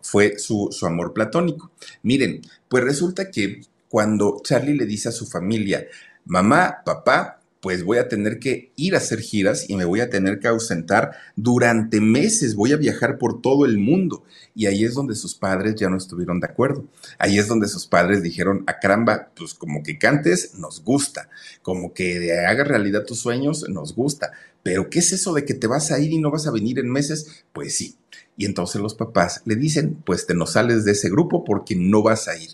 [0.02, 1.70] fue su amor platónico.
[2.02, 5.86] Miren, pues resulta que cuando Charlie le dice a su familia,
[6.26, 7.35] mamá, papá,
[7.66, 10.46] pues voy a tener que ir a hacer giras y me voy a tener que
[10.46, 14.22] ausentar durante meses, voy a viajar por todo el mundo.
[14.54, 16.84] Y ahí es donde sus padres ya no estuvieron de acuerdo.
[17.18, 21.28] Ahí es donde sus padres dijeron, a caramba, pues como que cantes, nos gusta,
[21.62, 24.30] como que hagas realidad tus sueños, nos gusta.
[24.62, 26.78] Pero ¿qué es eso de que te vas a ir y no vas a venir
[26.78, 27.42] en meses?
[27.52, 27.96] Pues sí.
[28.36, 32.04] Y entonces los papás le dicen, pues te nos sales de ese grupo porque no
[32.04, 32.50] vas a ir.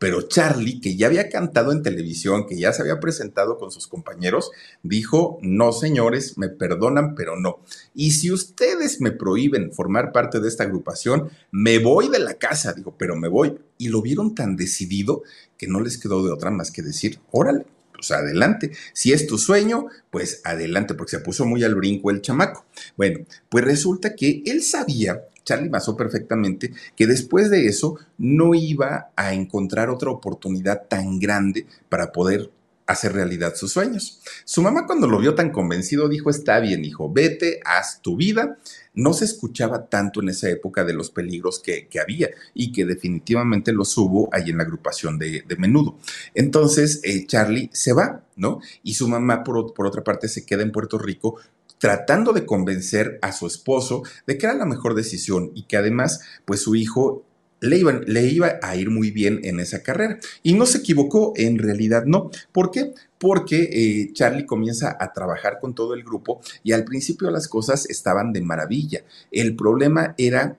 [0.00, 3.86] Pero Charlie, que ya había cantado en televisión, que ya se había presentado con sus
[3.86, 4.50] compañeros,
[4.82, 7.58] dijo, no señores, me perdonan, pero no.
[7.94, 12.72] Y si ustedes me prohíben formar parte de esta agrupación, me voy de la casa,
[12.72, 13.58] digo, pero me voy.
[13.76, 15.22] Y lo vieron tan decidido
[15.58, 18.72] que no les quedó de otra más que decir, órale, pues adelante.
[18.94, 22.64] Si es tu sueño, pues adelante, porque se puso muy al brinco el chamaco.
[22.96, 29.10] Bueno, pues resulta que él sabía Charlie basó perfectamente que después de eso no iba
[29.16, 32.50] a encontrar otra oportunidad tan grande para poder
[32.90, 34.20] hacer realidad sus sueños.
[34.44, 38.58] Su mamá cuando lo vio tan convencido dijo, está bien, hijo, vete, haz tu vida.
[38.94, 42.84] No se escuchaba tanto en esa época de los peligros que, que había y que
[42.84, 45.96] definitivamente los hubo ahí en la agrupación de, de menudo.
[46.34, 48.60] Entonces, eh, Charlie se va, ¿no?
[48.82, 51.36] Y su mamá, por, por otra parte, se queda en Puerto Rico
[51.80, 56.20] tratando de convencer a su esposo de que era la mejor decisión y que además,
[56.44, 57.24] pues su hijo
[57.60, 60.18] le, le iba a ir muy bien en esa carrera.
[60.42, 62.30] Y no se equivocó, en realidad no.
[62.52, 62.92] ¿Por qué?
[63.18, 67.88] Porque eh, Charlie comienza a trabajar con todo el grupo y al principio las cosas
[67.88, 69.02] estaban de maravilla.
[69.30, 70.58] El problema era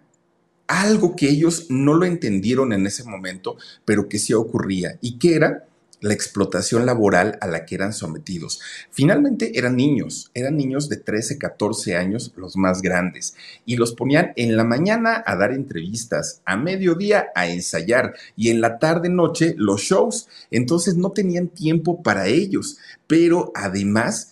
[0.68, 4.98] algo que ellos no lo entendieron en ese momento, pero que sí ocurría.
[5.02, 5.66] ¿Y qué era?
[6.02, 8.60] La explotación laboral a la que eran sometidos.
[8.90, 13.36] Finalmente eran niños, eran niños de 13, 14 años, los más grandes,
[13.66, 18.62] y los ponían en la mañana a dar entrevistas, a mediodía a ensayar y en
[18.62, 20.28] la tarde noche los shows.
[20.50, 24.32] Entonces no tenían tiempo para ellos, pero además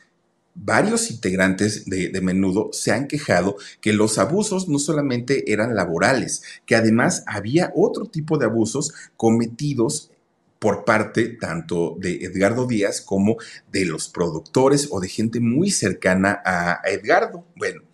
[0.55, 6.41] varios integrantes de, de, menudo se han quejado que los abusos no solamente eran laborales,
[6.65, 10.11] que además había otro tipo de abusos cometidos
[10.59, 13.37] por parte tanto de Edgardo Díaz como
[13.71, 17.45] de los productores o de gente muy cercana a Edgardo.
[17.55, 17.88] Bueno,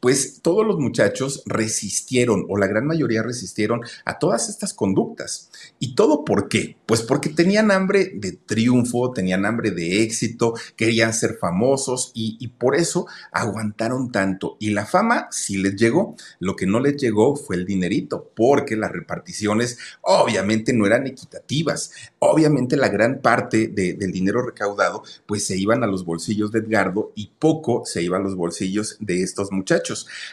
[0.00, 5.50] pues todos los muchachos resistieron, o la gran mayoría resistieron a todas estas conductas.
[5.80, 6.76] ¿Y todo por qué?
[6.86, 12.76] Pues porque tenían hambre de triunfo, tenían hambre de éxito, querían ser famosos y, por
[12.76, 14.56] eso aguantaron tanto.
[14.58, 18.76] Y la fama sí les llegó, lo que no les llegó fue el dinerito, porque
[18.76, 21.92] las reparticiones obviamente no eran equitativas.
[22.18, 27.12] Obviamente la gran parte del dinero recaudado pues se iban a los bolsillos de Edgardo
[27.14, 29.87] y poco se iban a los bolsillos de estos muchachos.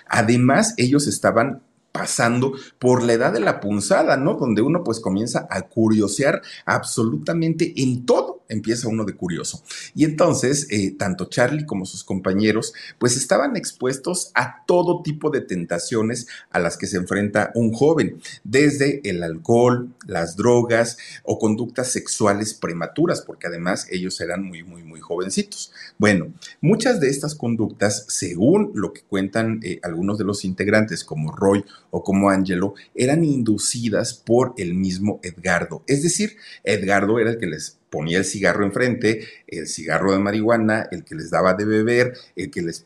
[0.08, 4.34] Además, ellos estaban pasando por la edad de la punzada, ¿no?
[4.34, 9.64] Donde uno pues comienza a curiosear absolutamente en todo, empieza uno de curioso.
[9.94, 15.42] Y entonces, eh, tanto Charlie como sus compañeros pues estaban expuestos a todo tipo de
[15.42, 21.92] tentaciones a las que se enfrenta un joven, desde el alcohol, las drogas o conductas
[21.92, 25.72] sexuales prematuras, porque además ellos eran muy, muy, muy jovencitos.
[25.98, 31.32] Bueno, muchas de estas conductas, según lo que cuentan eh, algunos de los integrantes como
[31.32, 35.84] Roy o como Angelo eran inducidas por el mismo Edgardo.
[35.88, 40.90] Es decir, Edgardo era el que les ponía el cigarro enfrente, el cigarro de marihuana,
[40.92, 42.86] el que les daba de beber, el que les,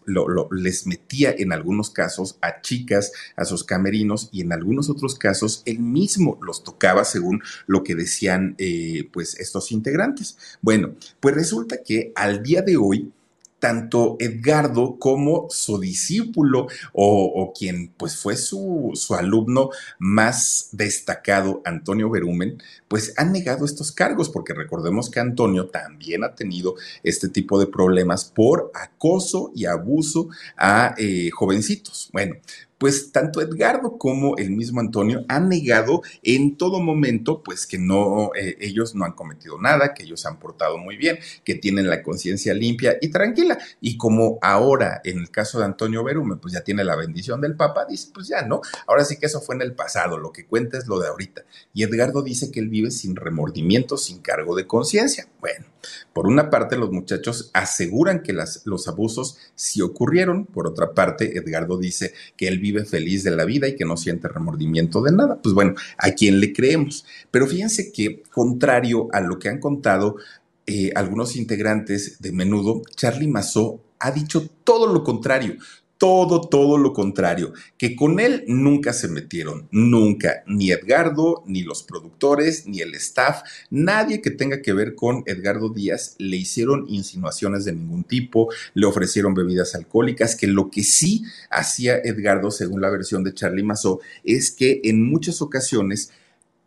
[0.51, 5.63] les metía en algunos casos a chicas, a sus camerinos y en algunos otros casos
[5.65, 10.37] él mismo los tocaba según lo que decían eh, pues estos integrantes.
[10.61, 13.11] Bueno, pues resulta que al día de hoy
[13.59, 22.09] tanto Edgardo como su discípulo o, quien pues fue su, su, alumno más destacado, Antonio
[22.09, 27.59] Berumen, pues han negado estos cargos porque recordemos que Antonio también ha tenido este tipo
[27.59, 32.09] de problemas por acoso y abuso a eh, jovencitos.
[32.13, 32.35] Bueno,
[32.79, 38.31] pues tanto Edgardo como el mismo Antonio han negado en todo momento, pues que no,
[38.35, 42.01] eh, ellos no han cometido nada, que ellos han portado muy bien, que tienen la
[42.01, 43.59] conciencia limpia y tranquila.
[43.81, 47.55] Y como ahora, en el caso de Antonio Berume, pues ya tiene la bendición del
[47.55, 48.61] Papa, dice, pues ya, ¿no?
[48.87, 51.43] Ahora sí que eso fue en el pasado, lo que cuenta es lo de ahorita.
[51.73, 55.27] Y Edgardo dice que él vive sin remordimiento, sin cargo de conciencia.
[55.41, 55.65] Bueno,
[56.13, 61.77] por una parte, los muchachos aseguran que los abusos sí ocurrieron, por otra parte, Edgardo
[61.77, 65.41] dice que él vive feliz de la vida y que no siente remordimiento de nada.
[65.41, 67.05] Pues bueno, ¿a quién le creemos?
[67.31, 70.17] Pero fíjense que, contrario a lo que han contado
[70.65, 75.57] eh, algunos integrantes de menudo, Charlie Mazó ha dicho todo lo contrario
[75.99, 81.83] todo, todo lo contrario, que con él nunca se metieron, nunca, ni Edgardo, ni los
[81.83, 87.65] productores, ni el staff, nadie que tenga que ver con Edgardo Díaz le hicieron insinuaciones
[87.65, 92.89] de ningún tipo, le ofrecieron bebidas alcohólicas, que lo que sí hacía Edgardo, según la
[92.89, 96.11] versión de Charlie Mazó, es que en muchas ocasiones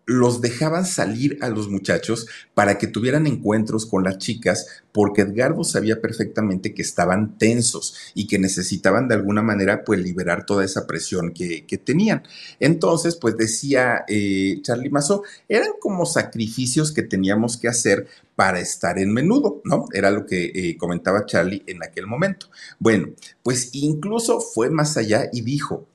[0.05, 5.65] los dejaban salir a los muchachos para que tuvieran encuentros con las chicas, porque Edgardo
[5.65, 10.87] sabía perfectamente que estaban tensos y que necesitaban de alguna manera pues liberar toda esa
[10.87, 12.23] presión que, tenían.
[12.61, 18.99] Entonces, pues decía eh, Charlie Mazó, eran como sacrificios que teníamos que hacer para estar
[18.99, 19.87] en menudo, ¿no?
[19.93, 22.49] Era lo que eh, comentaba Charlie en aquel momento.
[22.79, 23.09] Bueno,
[23.43, 25.87] pues incluso fue más allá y dijo,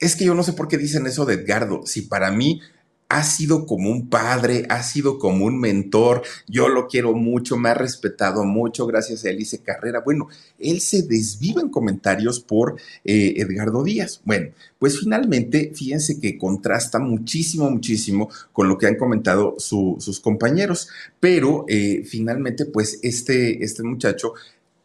[0.00, 2.60] es que yo no sé por qué dicen eso de Edgardo, si para mí
[3.08, 7.70] ha sido como un padre, ha sido como un mentor, yo lo quiero mucho, me
[7.70, 10.00] ha respetado mucho, gracias a él hice carrera.
[10.04, 14.20] Bueno, él se desviva en comentarios por eh, Edgardo Díaz.
[14.24, 20.88] Bueno, pues finalmente, fíjense que contrasta muchísimo, muchísimo con lo que han comentado sus compañeros,
[21.18, 24.34] pero eh, finalmente, pues este, este muchacho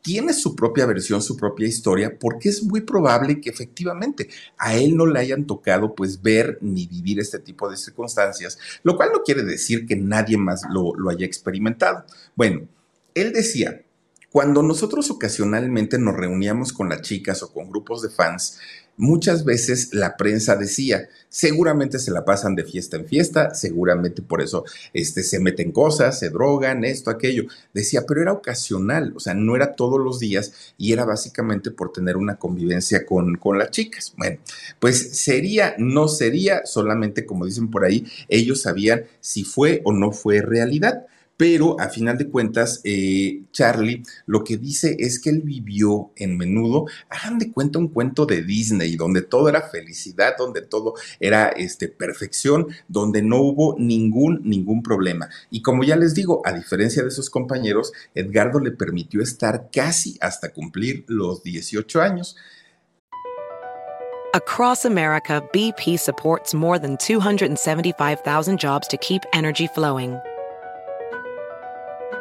[0.03, 4.95] tiene su propia versión, su propia historia, porque es muy probable que efectivamente a él
[4.95, 9.23] no le hayan tocado pues ver ni vivir este tipo de circunstancias, lo cual no
[9.23, 12.03] quiere decir que nadie más lo, lo haya experimentado.
[12.35, 12.67] Bueno,
[13.15, 13.81] él decía,
[14.29, 18.59] cuando nosotros ocasionalmente nos reuníamos con las chicas o con grupos de fans,
[18.97, 24.41] muchas veces la prensa decía, seguramente se la pasan de fiesta en fiesta, seguramente por
[24.41, 27.45] eso este, se meten cosas, se drogan, esto, aquello.
[27.73, 31.91] Decía, pero era ocasional, o sea, no era todos los días y era básicamente por
[31.91, 34.13] tener una convivencia con, con las chicas.
[34.17, 34.37] Bueno,
[34.79, 40.11] pues sería, no sería, solamente como dicen por ahí, ellos sabían si fue o no
[40.11, 41.07] fue realidad.
[41.35, 46.37] Pero a final de cuentas, eh, Charlie lo que dice es que él vivió en
[46.37, 51.49] menudo, hagan de cuenta un cuento de Disney, donde todo era felicidad, donde todo era
[51.49, 55.29] este, perfección, donde no hubo ningún, ningún problema.
[55.49, 60.17] Y como ya les digo, a diferencia de sus compañeros, Edgardo le permitió estar casi
[60.21, 62.35] hasta cumplir los 18 años.
[64.35, 70.19] Across America, BP supports more than 275,000 jobs to keep energy flowing.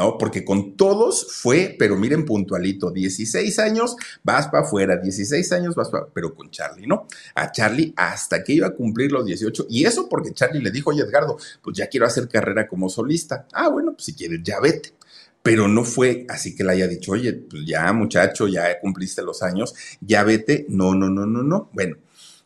[0.00, 0.16] ¿No?
[0.16, 5.90] Porque con todos fue, pero miren puntualito, 16 años, vas para afuera, 16 años, vas
[5.90, 7.06] para, pero con Charlie, ¿no?
[7.34, 10.88] A Charlie hasta que iba a cumplir los 18, y eso porque Charlie le dijo,
[10.88, 13.46] oye Edgardo, pues ya quiero hacer carrera como solista.
[13.52, 14.94] Ah, bueno, pues si quieres, ya vete.
[15.42, 19.42] Pero no fue así que le haya dicho, oye, pues ya muchacho, ya cumpliste los
[19.42, 20.64] años, ya vete.
[20.70, 21.68] No, no, no, no, no.
[21.74, 21.96] Bueno,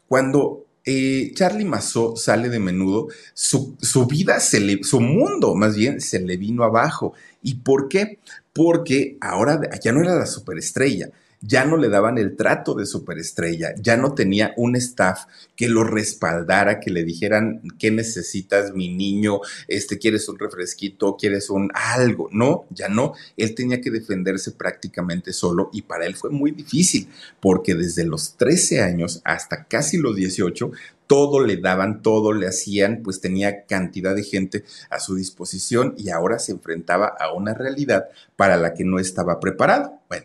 [0.08, 6.36] cuando eh, Charlie Massot sale de menudo, su, vida, su mundo más bien, se le
[6.36, 7.14] vino abajo.
[7.42, 8.18] ¿Y por qué?
[8.52, 11.10] Porque ahora ya no era la superestrella,
[11.46, 15.84] ya no le daban el trato de superestrella, ya no tenía un staff que lo
[15.84, 19.40] respaldara, que le dijeran, ¿qué necesitas, mi niño?
[19.68, 21.16] Este, ¿Quieres un refresquito?
[21.16, 22.28] ¿Quieres un algo?
[22.32, 23.12] No, ya no.
[23.36, 27.08] Él tenía que defenderse prácticamente solo y para él fue muy difícil,
[27.40, 30.72] porque desde los 13 años hasta casi los 18,
[31.06, 36.08] todo le daban, todo le hacían, pues tenía cantidad de gente a su disposición y
[36.08, 40.00] ahora se enfrentaba a una realidad para la que no estaba preparado.
[40.08, 40.24] Bueno,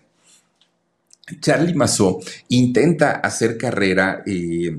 [1.40, 4.78] Charlie Massot intenta hacer carrera eh,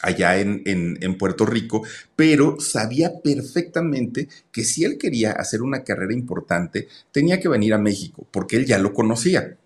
[0.00, 1.82] allá en, en, Puerto Rico,
[2.14, 7.78] pero sabía perfectamente que si él quería hacer una carrera importante, tenía que venir a
[7.78, 9.56] México, porque él ya lo conocía.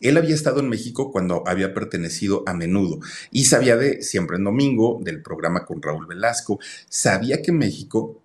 [0.00, 4.44] Él había estado en México cuando había pertenecido a Menudo y sabía de Siempre en
[4.44, 8.19] Domingo, del programa con Raúl Velasco, sabía que México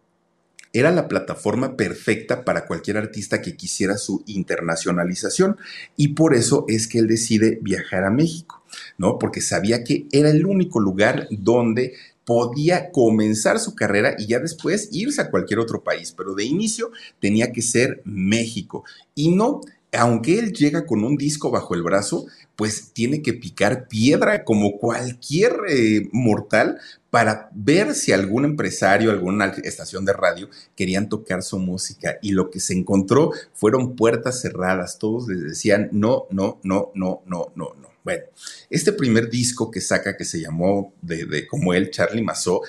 [0.75, 5.57] era la plataforma perfecta para cualquier artista que quisiera su internacionalización
[5.95, 8.61] y por eso es que él decide viajar a México,
[8.97, 9.17] ¿no?
[9.17, 11.93] Porque sabía que era el único lugar donde
[12.25, 16.91] podía comenzar su carrera y ya después irse a cualquier otro país, pero de inicio
[17.21, 18.83] tenía que ser México.
[19.13, 23.87] Y no, aunque él llega con un disco bajo el brazo, pues tiene que picar
[23.87, 31.07] piedra como cualquier eh, mortal para ver si algún empresario, alguna estación de radio querían
[31.07, 32.17] tocar su música.
[32.21, 34.99] Y lo que se encontró fueron puertas cerradas.
[34.99, 37.95] Todos les decían no, no, no, no, no, no, no.
[38.03, 38.25] Bueno,
[38.69, 42.61] este primer disco que saca, que se llamó de, como él, Charlie Massot,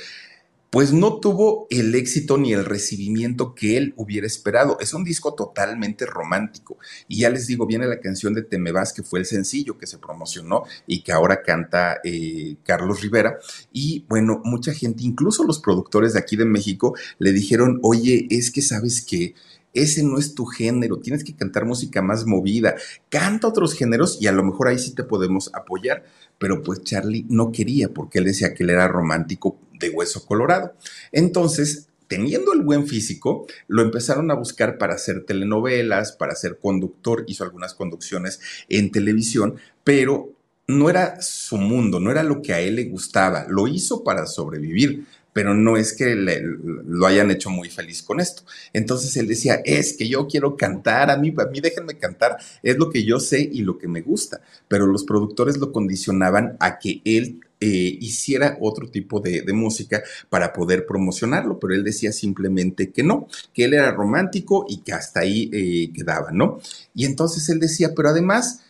[0.77, 4.77] pues no tuvo el éxito ni el recibimiento que él hubiera esperado.
[4.79, 6.77] Es un disco totalmente romántico.
[7.09, 8.59] Y ya les digo, viene la canción de Te
[8.95, 13.39] que fue el sencillo que se promocionó y que ahora canta eh, Carlos Rivera.
[13.73, 18.51] Y bueno, mucha gente, incluso los productores de aquí de México, le dijeron, oye, es
[18.51, 19.35] que sabes que
[19.73, 22.75] ese no es tu género, tienes que cantar música más movida,
[23.09, 26.05] canta otros géneros y a lo mejor ahí sí te podemos apoyar.
[26.39, 30.75] Pero pues Charlie no quería porque él decía que él era romántico de hueso colorado.
[31.13, 37.25] Entonces, teniendo el buen físico, lo empezaron a buscar para hacer telenovelas, para ser conductor,
[37.27, 40.33] hizo algunas conducciones en televisión, pero
[40.69, 44.27] no era su mundo, no era lo que a él le gustaba, lo hizo para
[44.27, 48.43] sobrevivir, pero no es que lo hayan hecho muy feliz con esto.
[48.73, 52.79] Entonces él decía, es que yo quiero cantar, a mí, a mí déjenme cantar, es
[52.79, 56.79] lo que yo sé y lo que me gusta, pero los productores lo condicionaban a
[56.79, 62.91] que él eh, hiciera otro tipo de, música para poder promocionarlo, pero él decía simplemente
[62.91, 66.59] que no, que él era romántico y que hasta ahí eh, quedaba, ¿no?
[66.95, 68.61] Y entonces él decía, pero además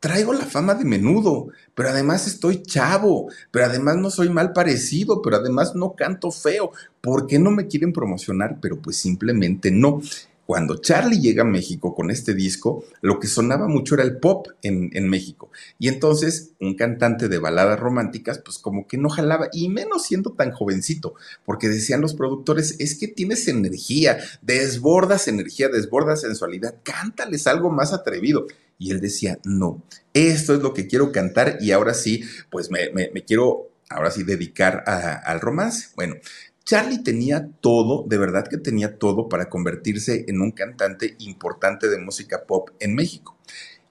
[0.00, 5.20] traigo la fama de menudo, pero además estoy chavo, pero además no soy mal parecido,
[5.22, 8.58] pero además no canto feo, ¿por qué no me quieren promocionar?
[8.62, 10.00] Pero pues simplemente no.
[10.50, 14.48] Cuando Charlie llega a México con este disco, lo que sonaba mucho era el pop
[14.62, 15.48] en, en México.
[15.78, 20.32] Y entonces un cantante de baladas románticas, pues como que no jalaba, y menos siendo
[20.32, 27.46] tan jovencito, porque decían los productores, es que tienes energía, desbordas energía, desbordas sensualidad, cántales
[27.46, 28.48] algo más atrevido.
[28.76, 29.80] Y él decía, no,
[30.14, 32.90] esto es lo que quiero cantar y ahora sí, pues me,
[33.24, 35.90] quiero, ahora sí, dedicar al romance.
[35.94, 36.16] Bueno,
[36.70, 41.98] Charlie tenía todo, de verdad que tenía todo para convertirse en un cantante importante de
[41.98, 43.36] música pop en México.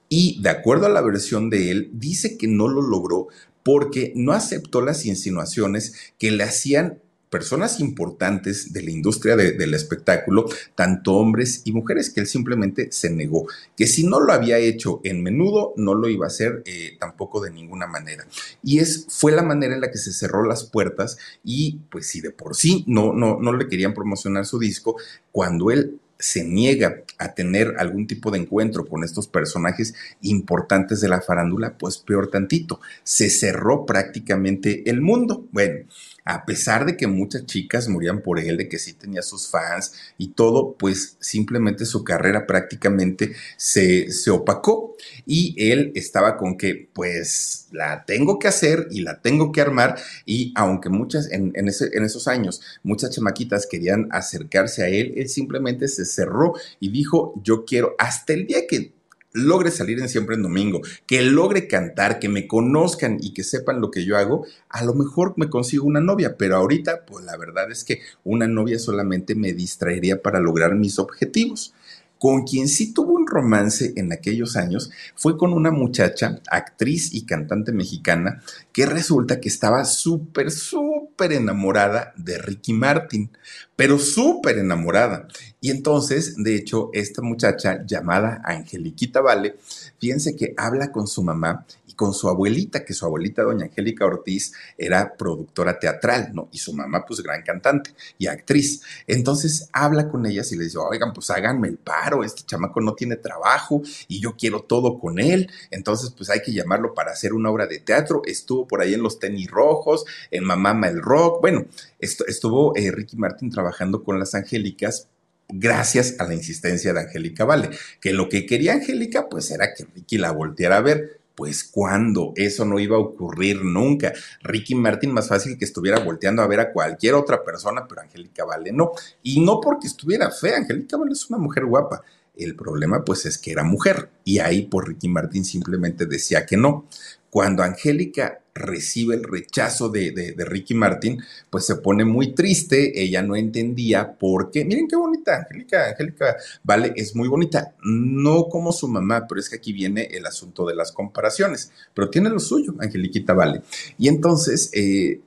[0.07, 3.27] Y de acuerdo a la versión de él, dice que no lo logró
[3.63, 10.49] porque no aceptó las insinuaciones que le hacían personas importantes de la industria del espectáculo,
[10.75, 14.99] tanto hombres y mujeres, que él simplemente se negó, que si no lo había hecho
[15.03, 18.25] en menudo, no lo iba a hacer eh, tampoco de ninguna manera.
[18.63, 22.21] Y es, fue la manera en la que se cerró las puertas y pues si
[22.21, 24.97] de por sí no, no, no le querían promocionar su disco,
[25.31, 31.07] cuando él se niega a tener algún tipo de encuentro con estos personajes importantes de
[31.07, 35.47] la farándula, pues peor tantito, se cerró prácticamente el mundo.
[35.51, 35.85] Bueno,
[36.25, 39.93] a pesar de que muchas chicas morían por él, de que sí tenía sus fans
[40.17, 44.95] y todo, pues simplemente su carrera prácticamente se, se opacó.
[45.25, 49.97] Y él estaba con que pues la tengo que hacer y la tengo que armar.
[50.25, 55.13] Y aunque muchas en, en, ese, en esos años muchas chamaquitas querían acercarse a él,
[55.15, 58.98] él simplemente se cerró y dijo yo quiero hasta el día que
[59.33, 63.81] logre salir en siempre en domingo, que logre cantar, que me conozcan y que sepan
[63.81, 67.37] lo que yo hago, a lo mejor me consigo una novia, pero ahorita, pues la
[67.37, 71.73] verdad es que una novia solamente me distraería para lograr mis objetivos.
[72.19, 77.25] Con quien sí tuvo un romance en aquellos años fue con una muchacha, actriz y
[77.25, 78.43] cantante mexicana,
[78.73, 83.31] que resulta que estaba súper, súper enamorada de Ricky Martin,
[83.77, 85.27] pero súper enamorada.
[85.61, 89.55] Y entonces, de hecho, esta muchacha llamada Angeliquita Vale,
[89.99, 91.65] fíjense que habla con su mamá
[91.99, 96.47] con su abuelita, que su abuelita, doña Angélica Ortiz, era productora teatral, ¿no?
[96.49, 98.81] Y su mamá, pues, gran cantante y actriz.
[99.05, 102.93] Entonces habla con ellas y les dice, oigan, pues háganme el paro, este chamaco no
[102.93, 107.33] tiene trabajo y yo quiero todo con él, entonces, pues hay que llamarlo para hacer
[107.33, 108.21] una obra de teatro.
[108.25, 111.41] Estuvo por ahí en los tenis rojos, en Mamama el Rock.
[111.41, 111.65] Bueno,
[111.99, 115.09] estuvo eh, Ricky Martin trabajando con las Angélicas
[115.49, 119.85] gracias a la insistencia de Angélica Vale, que lo que quería Angélica pues era que
[119.95, 124.11] Ricky la volteara a ver, pues cuando eso no iba a ocurrir nunca.
[124.41, 128.43] Ricky Martin más fácil que estuviera volteando a ver a cualquier otra persona, pero Angélica
[128.43, 128.91] Vale no.
[129.23, 132.03] Y no porque estuviera fea, Angélica Vale es una mujer guapa.
[132.35, 136.45] El problema pues es que era mujer y ahí por pues, Ricky Martin simplemente decía
[136.45, 136.87] que no.
[137.29, 143.35] Cuando Angélica recibe el rechazo de, Ricky Martin, pues se pone muy triste, ella no
[143.35, 144.65] entendía por qué.
[144.65, 149.49] Miren qué bonita, Angélica, Angélica, vale, es muy bonita, no como su mamá, pero es
[149.49, 153.61] que aquí viene el asunto de las comparaciones, pero tiene lo suyo, Angeliquita, vale.
[153.97, 155.21] Y entonces eh,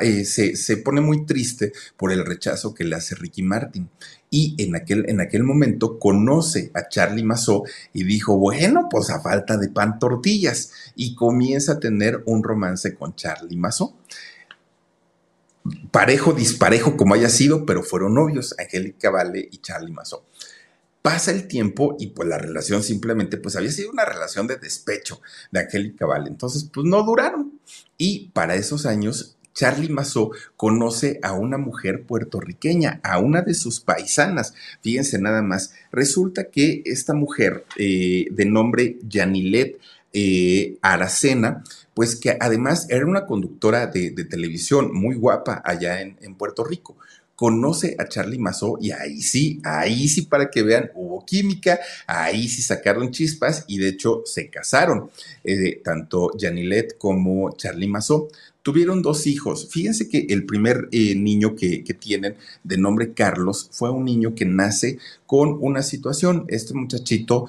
[0.00, 3.88] eh, se, se pone muy triste por el rechazo que le hace Ricky Martin
[4.30, 9.20] y en aquel, en aquel momento conoce a Charlie Mazó y dijo, bueno, pues a
[9.20, 12.67] falta de pan tortillas y comienza a tener un romance
[12.98, 13.96] con Charlie Mazó.
[15.90, 20.24] Parejo, disparejo como haya sido, pero fueron novios, Angélica Vale y Charlie Mazó.
[21.02, 25.20] Pasa el tiempo y pues la relación simplemente pues había sido una relación de despecho
[25.50, 26.28] de Angélica Vale.
[26.28, 27.60] Entonces pues no duraron.
[27.96, 33.80] Y para esos años Charlie Mazó conoce a una mujer puertorriqueña, a una de sus
[33.80, 34.54] paisanas.
[34.82, 39.78] Fíjense nada más, resulta que esta mujer eh, de nombre Yanilet
[40.12, 41.64] eh, Aracena,
[41.98, 46.96] pues que además era una conductora de, televisión muy guapa allá en, Puerto Rico
[47.34, 52.46] conoce a Charlie Mazó y ahí sí, ahí sí para que vean, hubo química, ahí
[52.48, 55.10] sí sacaron chispas y de hecho se casaron,
[55.42, 58.28] eh, tanto Janilet como Charlie Mazó.
[58.62, 59.68] Tuvieron dos hijos.
[59.68, 64.34] Fíjense que el primer eh, niño que, que, tienen, de nombre Carlos, fue un niño
[64.34, 66.44] que nace con una situación.
[66.48, 67.48] Este muchachito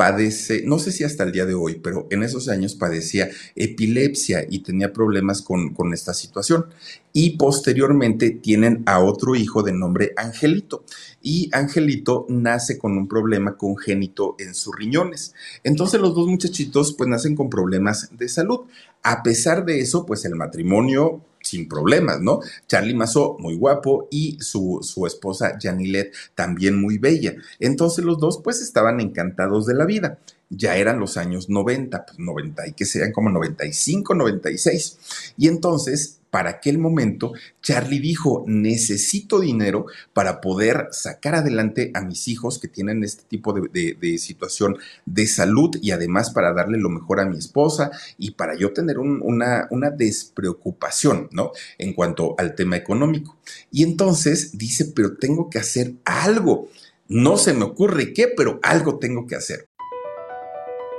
[0.00, 4.46] padece, no sé si hasta el día de hoy, pero en esos años padecía epilepsia
[4.48, 6.64] y tenía problemas con, con esta situación.
[7.12, 10.84] Y posteriormente tienen a otro hijo de nombre Angelito.
[11.20, 15.34] Y Angelito nace con un problema congénito en sus riñones.
[15.64, 18.60] Entonces los dos muchachitos pues nacen con problemas de salud.
[19.02, 21.20] A pesar de eso, pues el matrimonio
[21.50, 22.40] sin problemas, ¿no?
[22.66, 27.34] Charlie Mazó, muy guapo, y su, su esposa Janilet, también muy bella.
[27.58, 30.18] Entonces los dos pues estaban encantados de la vida.
[30.48, 35.32] Ya eran los años 90, pues 90 y que sean como 95, 96.
[35.36, 42.28] Y entonces para aquel momento, Charlie dijo, necesito dinero para poder sacar adelante a mis
[42.28, 47.20] hijos que tienen este tipo de, situación de salud y además para darle lo mejor
[47.20, 51.52] a mi esposa y para yo tener una, una despreocupación, ¿no?
[51.78, 53.36] En cuanto al tema económico.
[53.70, 56.68] Y entonces dice, pero tengo que hacer algo.
[57.08, 59.66] No se me ocurre qué, pero algo tengo que hacer.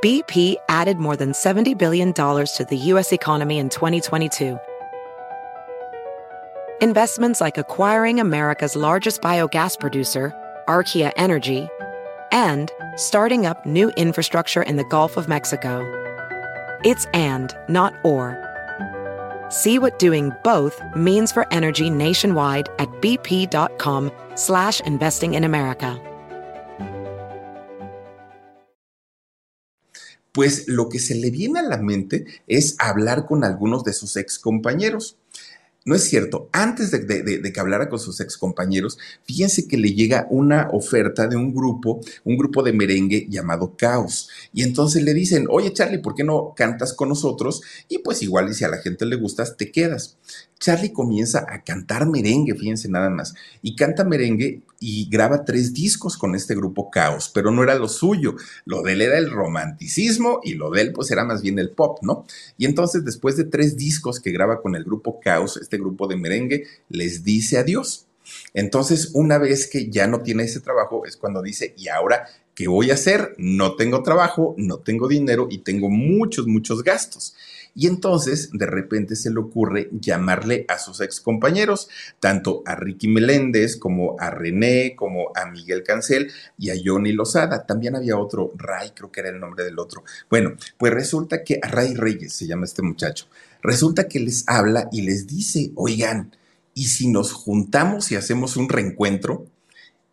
[0.02, 3.14] BP added more than $70 billion to the U.S.
[3.14, 4.58] economy in 2022
[6.82, 10.34] Investments like acquiring America's largest biogas producer,
[10.68, 11.70] Archaea Energy,
[12.32, 15.86] and starting up new infrastructure in the Gulf of Mexico.
[16.84, 18.36] It's and, not or.
[19.52, 26.00] See what doing both means for energy nationwide at bp.com slash investing in America.
[30.32, 34.18] Pues lo que se le viene a la mente es hablar con algunos de sus
[34.18, 35.16] ex compañeros.
[35.84, 36.48] No es cierto.
[36.52, 41.56] Antes de, que hablara con sus excompañeros, fíjense que le llega una oferta de un
[41.56, 44.30] grupo, un grupo de merengue llamado Caos.
[44.54, 47.62] Y entonces le dicen, oye Charlie, ¿por qué no cantas con nosotros?
[47.90, 50.18] Y pues igual, y si a la gente le gustas, te quedas.
[50.62, 56.18] Charlie comienza a cantar merengue, fíjense nada más, y canta merengue y graba tres discos
[56.18, 60.40] con este grupo Caos, pero no era lo suyo, lo de él era el romanticismo
[60.44, 62.26] y lo de él pues era más bien el pop, ¿no?
[62.58, 66.18] Y entonces después de tres discos que graba con el grupo Caos, este grupo de
[66.18, 68.06] merengue, les dice adiós.
[68.54, 72.68] Entonces, una vez que ya no tiene ese trabajo, es cuando dice, ¿y ahora qué
[72.68, 73.34] voy a hacer?
[73.38, 77.36] No tengo trabajo, no tengo dinero y tengo muchos, muchos gastos.
[77.74, 81.88] Y entonces de repente se le ocurre llamarle a sus ex compañeros,
[82.20, 87.66] tanto a Ricky Meléndez como a René, como a Miguel Cancel y a Johnny Lozada.
[87.66, 90.04] También había otro, Ray, creo que era el nombre del otro.
[90.30, 93.28] Bueno, pues resulta que a Ray Reyes se llama este muchacho.
[93.62, 96.36] Resulta que les habla y les dice, oigan,
[96.74, 99.46] ¿y si nos juntamos y hacemos un reencuentro?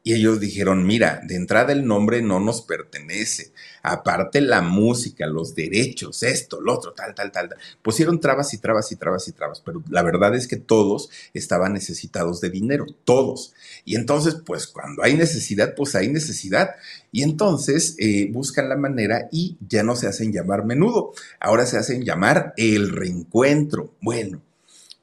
[0.05, 3.53] Y ellos dijeron, mira, de entrada el nombre no nos pertenece.
[3.83, 7.55] Aparte la música, los derechos, esto, lo otro, tal, tal, tal.
[7.83, 11.73] Pusieron trabas y trabas y trabas y trabas, pero la verdad es que todos estaban
[11.73, 13.53] necesitados de dinero, todos.
[13.85, 16.77] Y entonces, pues cuando hay necesidad, pues hay necesidad.
[17.13, 21.77] Y entonces eh, buscan la manera y ya no se hacen llamar menudo, ahora se
[21.77, 23.95] hacen llamar el reencuentro.
[24.01, 24.43] Bueno,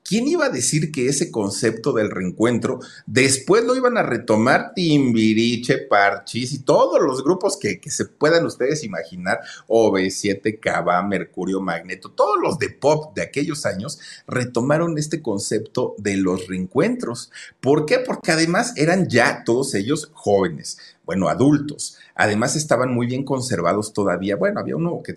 [0.08, 5.80] ¿Quién iba a decir que ese concepto del reencuentro después lo iban a retomar Timbiriche,
[5.80, 12.36] Parchis y todos los grupos que, se puedan ustedes imaginar, OV7, Cava, Mercurio, Magneto, todos
[12.40, 17.32] los de pop de aquellos años retomaron este concepto de los reencuentros.
[17.60, 17.98] ¿Por qué?
[17.98, 21.98] Porque además eran ya todos ellos jóvenes, bueno, adultos.
[22.16, 24.36] Además estaban muy bien conservados todavía.
[24.36, 25.16] Bueno, había uno que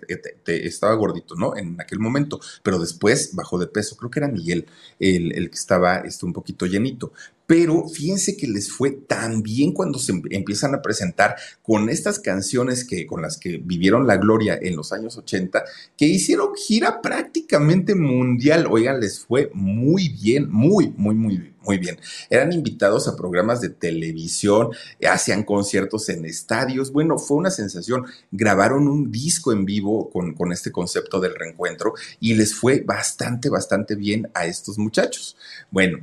[0.67, 1.55] estaba gordito, ¿no?
[1.55, 3.95] En aquel momento, pero después bajó de peso.
[3.97, 4.67] Creo que era Miguel
[4.99, 7.11] el, que estaba este, un poquito llenito
[7.49, 12.19] pero fíjense que les fue tan bien cuando se em, empiezan a presentar con estas
[12.19, 15.63] canciones que, con las que vivieron la gloria en los años 80,
[15.97, 18.67] que hicieron gira prácticamente mundial.
[18.69, 21.99] Oigan, les fue muy bien, muy, muy, muy, muy bien.
[22.31, 24.69] Eran invitados a programas de televisión,
[25.07, 26.91] hacían conciertos en estadios.
[26.91, 28.07] Bueno, fue una sensación.
[28.31, 33.49] Grabaron un disco en vivo con, con este concepto del reencuentro y les fue bastante,
[33.49, 35.37] bastante bien a estos muchachos.
[35.69, 35.99] Bueno,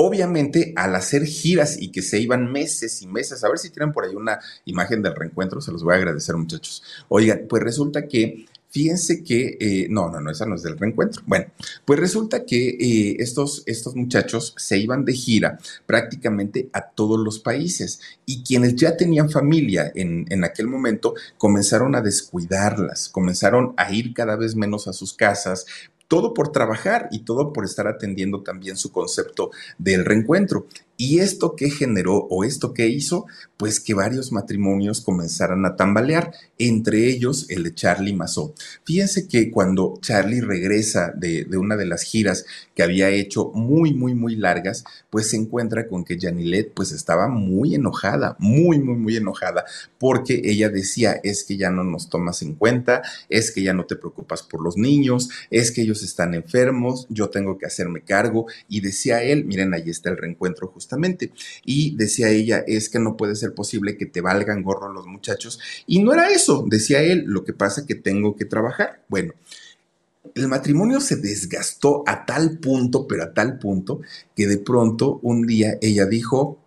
[0.00, 3.92] Obviamente, al hacer giras y que se iban meses y meses, a ver si tienen
[3.92, 6.84] por ahí una imagen del reencuentro, se los voy a agradecer, muchachos.
[7.08, 11.22] Oigan, pues resulta que Fíjense que, eh, no, no, no, esa no es del reencuentro.
[11.26, 11.46] Bueno,
[11.84, 17.38] pues resulta que eh, estos, estos muchachos se iban de gira prácticamente a todos los
[17.38, 23.90] países y quienes ya tenían familia en, en aquel momento comenzaron a descuidarlas, comenzaron a
[23.92, 25.64] ir cada vez menos a sus casas,
[26.08, 30.66] todo por trabajar y todo por estar atendiendo también su concepto del reencuentro.
[31.00, 33.26] ¿Y esto qué generó o esto qué hizo?
[33.56, 38.52] Pues que varios matrimonios comenzaran a tambalear, entre ellos el de Charlie Mazó.
[38.84, 44.16] Fíjense que cuando Charlie regresa de, una de las giras que había hecho muy, muy,
[44.16, 49.16] muy largas, pues se encuentra con que Janilet pues estaba muy enojada, muy, muy, muy
[49.16, 49.66] enojada,
[49.98, 53.86] porque ella decía, es que ya no nos tomas en cuenta, es que ya no
[53.86, 58.46] te preocupas por los niños, es que ellos están enfermos, yo tengo que hacerme cargo,
[58.68, 60.87] y decía él, miren, ahí está el reencuentro justo
[61.64, 65.58] y decía ella, es que no puede ser posible que te valgan gorro los muchachos.
[65.86, 69.04] Y no era eso, decía él, lo que pasa que tengo que trabajar.
[69.08, 69.34] Bueno,
[70.34, 74.00] el matrimonio se desgastó a tal punto, pero a tal punto,
[74.36, 76.58] que de pronto un día ella dijo,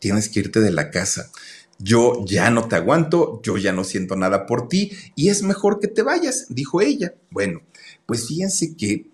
[0.00, 1.30] tienes que irte de la casa.
[1.78, 5.80] Yo ya no te aguanto, yo ya no siento nada por ti y es mejor
[5.80, 7.14] que te vayas, dijo ella.
[7.30, 7.62] Bueno,
[8.06, 9.10] pues fíjense que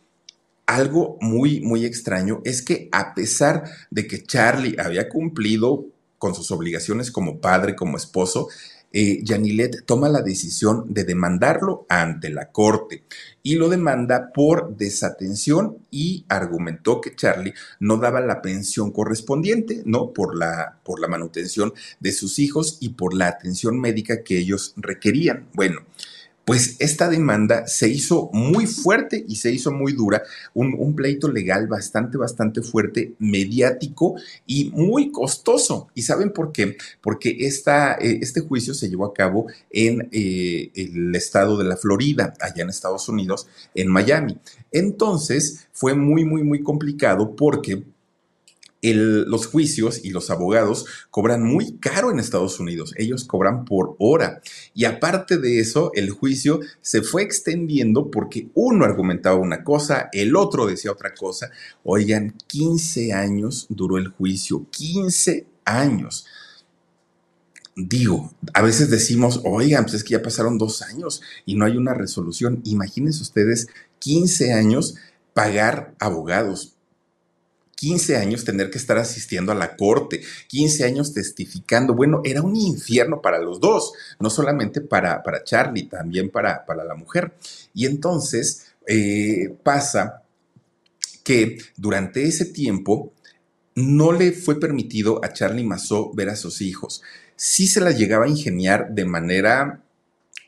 [0.75, 6.51] algo muy, muy extraño es que a pesar de que Charlie había cumplido con sus
[6.51, 8.49] obligaciones como padre, como esposo,
[8.93, 13.05] eh, Janilet toma la decisión de demandarlo ante la corte
[13.43, 20.13] y lo demanda por desatención y argumentó que Charlie no daba la pensión correspondiente, ¿no?
[20.13, 24.75] Por la, por la manutención de sus hijos y por la atención médica que ellos
[24.77, 25.49] requerían.
[25.55, 25.81] Bueno,
[26.51, 31.69] pues esta demanda se hizo muy fuerte y se hizo muy dura, un, pleito legal
[31.69, 34.17] bastante, bastante fuerte, mediático
[34.49, 35.87] y muy costoso.
[35.95, 36.77] ¿Y saben por qué?
[37.01, 41.77] Porque esta, eh, este juicio se llevó a cabo en eh, el estado de la
[41.77, 43.47] Florida, allá en Estados Unidos,
[43.77, 44.37] en Miami.
[44.73, 47.85] Entonces fue muy, muy, muy complicado porque
[48.83, 52.95] los juicios y los abogados cobran muy caro en Estados Unidos.
[52.97, 54.41] Ellos cobran por hora.
[54.75, 60.35] Y aparte de eso, el juicio se fue extendiendo porque uno argumentaba una cosa, el
[60.35, 61.51] otro decía otra cosa.
[61.85, 64.67] Oigan, 15 años duró el juicio.
[64.71, 66.27] 15 años.
[67.77, 71.77] Digo, a veces decimos, oigan, pues es que ya pasaron dos años y no hay
[71.77, 72.61] una resolución.
[72.65, 73.69] Imagínense ustedes
[74.01, 74.97] 15 años
[75.35, 76.77] pagar abogados
[77.81, 81.95] 15 años tener que estar asistiendo a la corte, 15 años testificando.
[81.95, 86.85] Bueno, era un infierno para los dos, no solamente para, para Charlie, también para, para
[86.85, 87.33] la mujer.
[87.73, 90.25] Y entonces eh, pasa
[91.25, 93.15] que durante ese tiempo
[93.75, 97.01] no le fue permitido a Charlie Mazó ver a sus hijos.
[97.35, 99.83] Sí se la llegaba a ingeniar de manera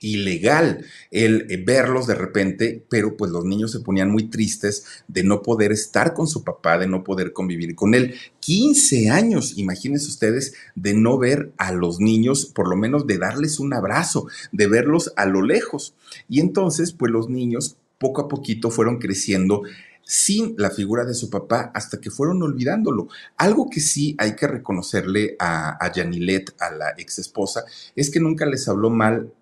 [0.03, 5.25] ilegal el eh, verlos de repente, pero pues los niños se ponían muy tristes de
[5.25, 8.15] no poder estar con su papá, de no poder convivir con él.
[8.41, 13.61] 15 años, imagínense ustedes, de no ver a los niños, por lo menos de darles
[13.61, 15.95] un abrazo, de verlos a lo lejos.
[16.29, 19.63] Y entonces, pues los niños poco a poquito fueron creciendo
[20.05, 23.09] sin la figura de su papá hasta que fueron olvidándolo.
[23.37, 28.21] Algo que sí hay que reconocerle a, a Janilet, a la ex esposa, es que
[28.21, 29.33] nunca les habló mal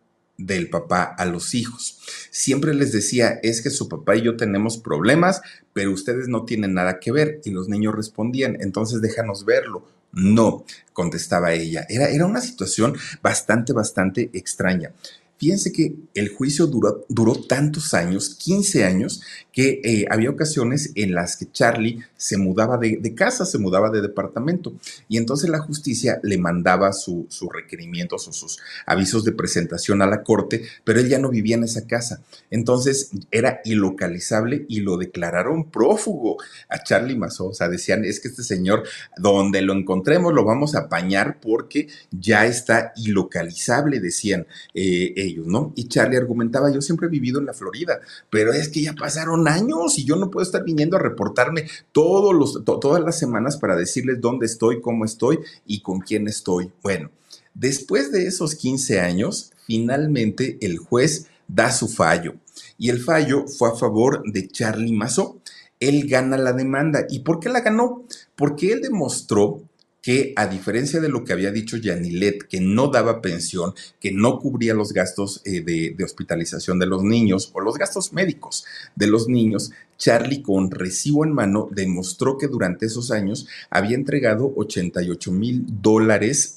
[0.41, 1.99] del papá a los hijos.
[2.31, 6.75] Siempre les decía, es que su papá y yo tenemos problemas, pero ustedes no tienen
[6.75, 7.41] nada que ver.
[7.45, 9.85] Y los niños respondían, entonces déjanos verlo.
[10.13, 11.87] No, contestaba ella.
[11.89, 14.93] Era, era una situación bastante, bastante extraña.
[15.41, 19.23] Fíjense que el juicio duró, duró tantos años, 15 años,
[19.53, 24.03] que eh, había ocasiones en las que Charlie se mudaba de, casa, se mudaba de
[24.03, 24.75] departamento,
[25.09, 30.23] y entonces la justicia le mandaba sus requerimientos o sus avisos de presentación a la
[30.23, 32.23] corte, pero él ya no vivía en esa casa.
[32.51, 36.37] Entonces era ilocalizable y lo declararon prófugo
[36.69, 37.49] a Charlie Mazó.
[37.49, 38.85] O sea, decían, es que este señor,
[39.17, 44.47] donde lo encontremos, lo vamos a apañar porque ya está ilocalizable, decían.
[44.75, 45.73] Eh, ¿no?
[45.77, 48.01] Y Charlie argumentaba, yo siempre he vivido en la Florida,
[48.31, 52.35] pero es que ya pasaron años y yo no puedo estar viniendo a reportarme todos
[52.35, 56.71] los, todas las semanas para decirles dónde estoy, cómo estoy y con quién estoy.
[56.83, 57.11] Bueno,
[57.55, 62.35] después de esos 15 años, finalmente el juez da su fallo
[62.79, 65.39] y el fallo fue a favor de Charlie Mazo.
[65.81, 67.07] Él gana la demanda.
[67.09, 68.05] ¿Y por qué la ganó?
[68.37, 69.63] Porque él demostró
[70.03, 74.39] que a diferencia de lo que había dicho Yanilet, que no daba pensión, que no
[74.39, 78.65] cubría los gastos eh, de, hospitalización de los niños o los gastos médicos
[78.97, 84.51] de los niños, Charlie, con recibo en mano, demostró que durante esos años había entregado
[84.57, 86.57] 88 mil dólares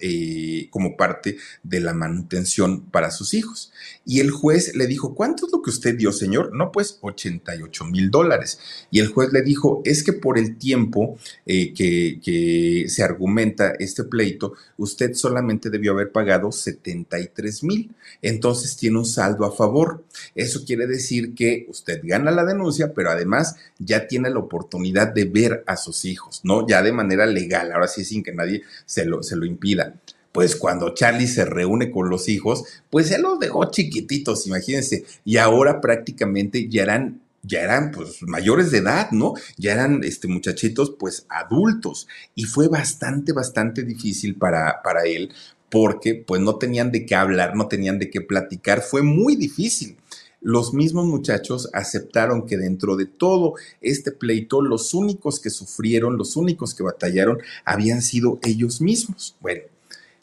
[0.00, 3.72] eh, como parte de la manutención para sus hijos.
[4.06, 6.54] Y el juez le dijo, ¿cuánto es lo que usted dio, señor?
[6.54, 8.60] No, pues 88 mil dólares.
[8.92, 14.04] Y el juez le dijo, es que por el tiempo eh, que se argumenta este
[14.04, 17.94] pleito, usted solamente debió haber pagado 73 mil.
[18.22, 20.04] Entonces tiene un saldo a favor.
[20.34, 25.24] Eso quiere decir que usted gana la denuncia pero además ya tiene la oportunidad de
[25.24, 26.66] ver a sus hijos, ¿no?
[26.66, 29.94] Ya de manera legal, ahora sí sin que nadie se lo, se lo impida
[30.34, 35.36] pues cuando Charlie se reúne con los hijos, pues él los dejó chiquititos, imagínense, y
[35.36, 39.34] ahora prácticamente ya eran ya eran pues mayores de edad, ¿no?
[39.56, 45.32] Ya eran este muchachitos pues adultos y fue bastante bastante difícil para para él
[45.70, 49.96] porque pues no tenían de qué hablar, no tenían de qué platicar, fue muy difícil
[50.44, 56.36] los mismos muchachos aceptaron que dentro de todo este pleito, los únicos que sufrieron, los
[56.36, 59.36] únicos que batallaron, habían sido ellos mismos.
[59.40, 59.62] Bueno,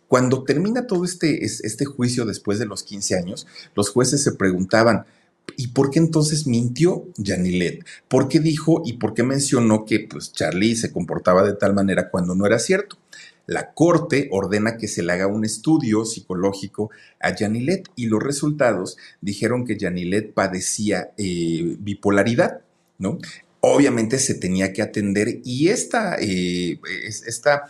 [0.08, 5.06] cuando termina todo este, este juicio después de los 15 años, los jueces se preguntaban,
[5.58, 7.86] ¿Y por qué entonces mintió Janilet?
[8.08, 12.10] ¿Por qué dijo y por qué mencionó que pues Charlie se comportaba de tal manera
[12.10, 12.98] cuando no era cierto?
[13.48, 18.98] La Corte ordena que se le haga un estudio psicológico a Janilet y los resultados
[19.20, 22.62] dijeron que Janilet padecía eh, bipolaridad.
[22.98, 23.18] ¿no?
[23.60, 26.80] Obviamente se tenía que atender y esta, eh,
[27.28, 27.68] esta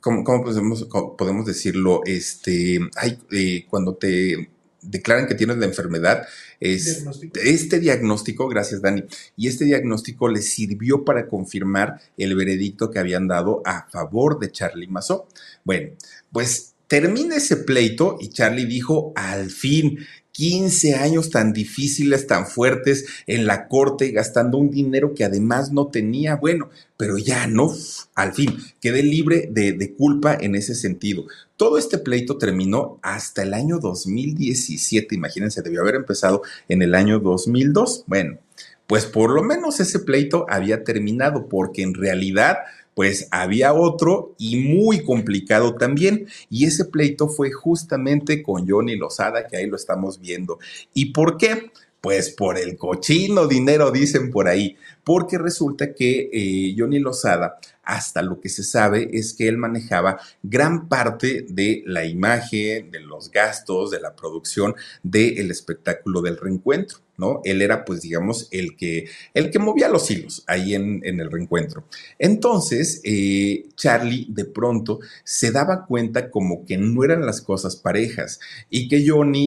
[0.00, 2.02] ¿cómo, podemos, decirlo?
[2.04, 4.51] Este, hay, eh, cuando te
[4.82, 6.26] declaran que tienes la enfermedad,
[6.60, 7.04] es,
[7.44, 9.04] este diagnóstico, gracias Dani,
[9.36, 14.50] y este diagnóstico le sirvió para confirmar el veredicto que habían dado a favor de
[14.50, 15.26] Charlie Mazo.
[15.64, 15.90] Bueno,
[16.30, 19.98] pues termina ese pleito y Charlie dijo, al fin,
[20.32, 25.88] 15 años tan difíciles, tan fuertes en la corte, gastando un dinero que además no
[25.88, 26.36] tenía.
[26.36, 27.70] Bueno, pero ya no,
[28.14, 31.26] al fin, quedé libre de, culpa en ese sentido.
[31.56, 37.18] Todo este pleito terminó hasta el año 2017, imagínense, debió haber empezado en el año
[37.20, 38.04] 2002.
[38.06, 38.38] Bueno,
[38.86, 42.58] pues por lo menos ese pleito había terminado, porque en realidad
[42.94, 46.26] pues había otro y muy complicado también.
[46.50, 50.58] Y ese pleito fue justamente con Johnny Lozada, que ahí lo estamos viendo.
[50.94, 51.70] ¿Y por qué?
[52.02, 58.22] Pues por el cochino dinero, dicen por ahí, porque resulta que eh, Johnny Lozada, hasta
[58.22, 63.30] lo que se sabe, es que él manejaba gran parte de la imagen, de los
[63.30, 64.74] gastos, de la producción
[65.04, 66.98] del espectáculo del reencuentro.
[67.18, 67.40] ¿no?
[67.44, 71.30] Él era, pues, digamos, el que, el que movía los hilos ahí en, en el
[71.30, 71.84] reencuentro.
[72.18, 78.40] Entonces, eh, Charlie de pronto se daba cuenta como que no eran las cosas parejas
[78.70, 79.46] y que Johnny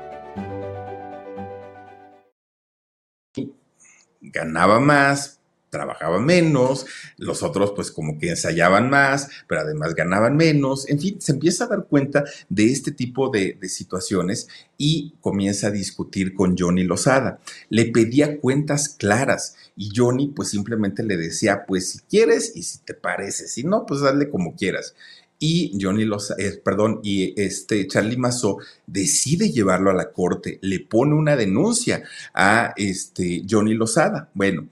[4.31, 6.85] Ganaba más, trabajaba menos,
[7.17, 11.63] los otros pues como que ensayaban más, pero además ganaban menos, en fin, se empieza
[11.63, 17.39] a dar cuenta de este tipo de, situaciones y comienza a discutir con Johnny Lozada.
[17.69, 22.79] Le pedía cuentas claras y Johnny pues simplemente le decía pues si quieres y si
[22.79, 24.93] te parece, si no pues dale como quieras
[25.41, 30.79] y Johnny Lozada, eh, perdón, y este Charlie Mazo decide llevarlo a la corte, le
[30.79, 34.29] pone una denuncia a este Johnny Lozada.
[34.35, 34.67] Bueno,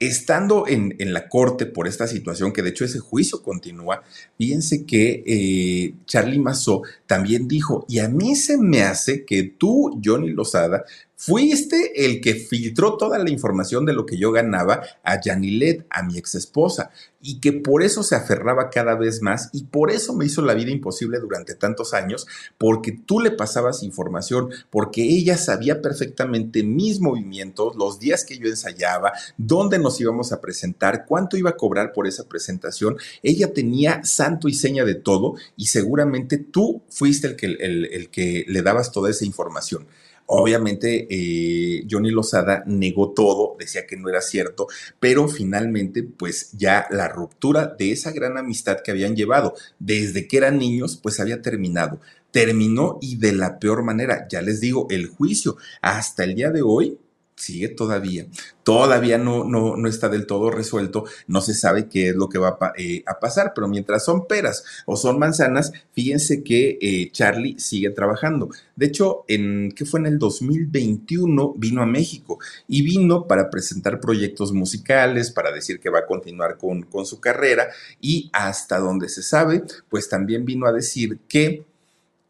[0.00, 4.02] estando en, la corte por esta situación, que de hecho ese juicio continúa,
[4.38, 10.00] fíjense que eh, Charlie Mazo también dijo, y a mí se me hace que tú,
[10.02, 10.86] Johnny Lozada,
[11.20, 16.04] Fuiste el que filtró toda la información de lo que yo ganaba a Janilet, a
[16.04, 20.14] mi ex esposa, y que por eso se aferraba cada vez más y por eso
[20.14, 25.36] me hizo la vida imposible durante tantos años, porque tú le pasabas información, porque ella
[25.36, 31.36] sabía perfectamente mis movimientos, los días que yo ensayaba, dónde nos íbamos a presentar, cuánto
[31.36, 32.96] iba a cobrar por esa presentación.
[33.24, 38.44] Ella tenía santo y seña de todo y seguramente tú fuiste el que, el que
[38.46, 39.88] le dabas toda esa información.
[40.30, 44.66] Obviamente, eh, Johnny Lozada negó todo, decía que no era cierto,
[45.00, 50.36] pero finalmente, pues ya la ruptura de esa gran amistad que habían llevado desde que
[50.36, 51.98] eran niños, pues había terminado.
[52.30, 54.28] Terminó y de la peor manera.
[54.28, 56.98] Ya les digo, el juicio hasta el día de hoy
[57.38, 58.26] sigue todavía.
[58.62, 62.38] Todavía no, no, no, está del todo resuelto, no se sabe qué es lo que
[62.38, 67.58] va a, eh, pasar, pero mientras son peras o son manzanas, fíjense que eh, Charlie
[67.58, 68.50] sigue trabajando.
[68.76, 74.00] De hecho, en ¿qué fue en el 2021 vino a México y vino para presentar
[74.00, 77.68] proyectos musicales, para decir que va a continuar con, con su carrera
[78.00, 81.64] y hasta donde se sabe, pues también vino a decir que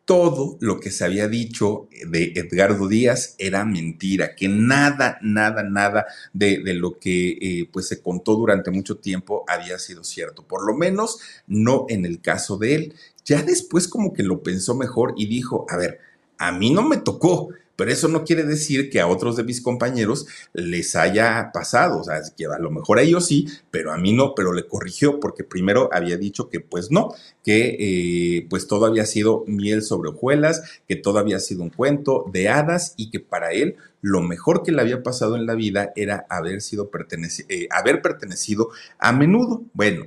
[0.08, 6.06] todo lo que se había dicho de Edgardo Díaz era mentira, que nada, nada, nada
[6.32, 10.74] de, lo que eh, pues se contó durante mucho tiempo había sido cierto, por lo
[10.74, 12.94] menos no en el caso de él.
[13.26, 15.98] Ya después como que lo pensó mejor y dijo, a ver,
[16.38, 19.60] a mí no me tocó, pero eso no quiere decir que a otros de mis
[19.60, 23.96] compañeros les haya pasado, o sea, que a lo mejor a ellos sí, pero a
[23.96, 27.14] mí no, pero le corrigió porque primero había dicho que pues no,
[27.44, 32.24] que eh, pues todo había sido miel sobre hojuelas, que todo había sido un cuento
[32.32, 35.92] de hadas y que para él lo mejor que le había pasado en la vida
[35.94, 36.90] era haber sido
[37.48, 39.62] eh, haber pertenecido a menudo.
[39.72, 40.06] Bueno,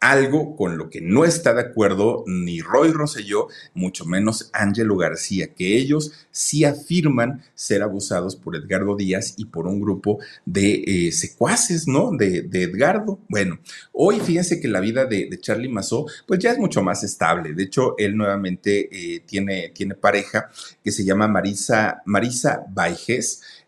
[0.00, 5.54] algo con lo que no está de acuerdo ni Roy Rosselló, mucho menos Ángelo García,
[5.54, 11.12] que ellos sí afirman ser abusados por Edgardo Díaz y por un grupo de eh,
[11.12, 12.12] secuaces, ¿no?
[12.12, 13.18] De, Edgardo.
[13.28, 13.58] Bueno,
[13.92, 17.54] hoy fíjense que la vida de, Charlie Mazó, pues ya es mucho más estable.
[17.54, 20.50] De hecho, él nuevamente eh, tiene, tiene pareja
[20.82, 22.64] que se llama Marisa, Marisa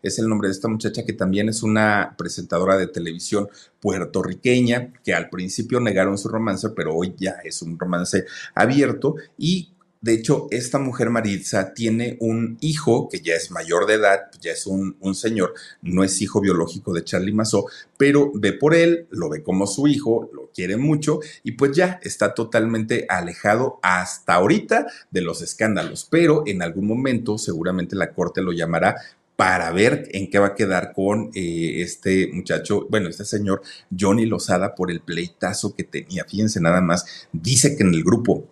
[0.01, 3.47] es el nombre de esta muchacha que también es una presentadora de televisión
[3.79, 8.25] puertorriqueña, que al principio negaron su romance, pero hoy ya es un romance
[8.55, 9.71] abierto y
[10.01, 14.51] de hecho, esta mujer Maritza tiene un hijo que ya es mayor de edad, ya
[14.51, 19.29] es un, señor, no es hijo biológico de Charlie Mazo, pero ve por él, lo
[19.29, 24.87] ve como su hijo, lo quiere mucho y pues ya está totalmente alejado hasta ahorita
[25.11, 26.07] de los escándalos.
[26.09, 28.95] Pero en algún momento seguramente la corte lo llamará
[29.35, 33.61] para ver en qué va a quedar con eh, este muchacho, bueno, este señor
[33.97, 36.25] Johnny Lozada por el pleitazo que tenía.
[36.25, 38.47] Fíjense nada más, dice que en el grupo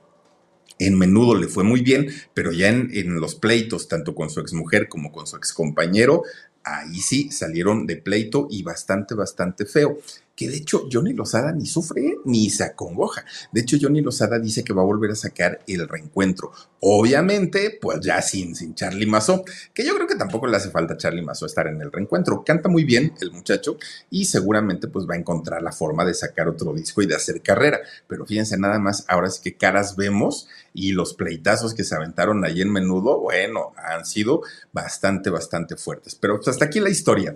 [0.80, 4.88] en menudo le fue muy bien, pero ya en, los pleitos, tanto con su exmujer
[4.88, 6.24] como con su excompañero,
[6.64, 10.00] ahí sí salieron de pleito y bastante, bastante feo
[10.40, 13.26] que de hecho Johnny Lozada ni sufre ni se acongoja.
[13.52, 16.54] De hecho, Johnny Lozada dice que va a volver a sacar el reencuentro.
[16.80, 20.94] Obviamente, pues ya sin, sin Charlie Mazo, que yo creo que tampoco le hace falta
[20.94, 22.46] a Charlie Mazo estar en el reencuentro.
[22.46, 23.76] Canta muy bien el muchacho
[24.10, 27.42] y seguramente pues va a encontrar la forma de sacar otro disco y de hacer
[27.42, 27.82] carrera.
[28.08, 32.46] Pero fíjense nada más, ahora sí que caras vemos y los pleitazos que se aventaron
[32.46, 36.16] ahí en menudo, bueno, han sido bastante, bastante fuertes.
[36.16, 37.36] Pero pues, hasta aquí la historia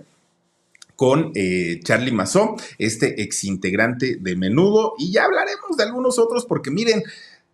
[0.96, 6.70] con eh, Charlie Mazó, este exintegrante de Menudo, y ya hablaremos de algunos otros porque
[6.70, 7.02] miren,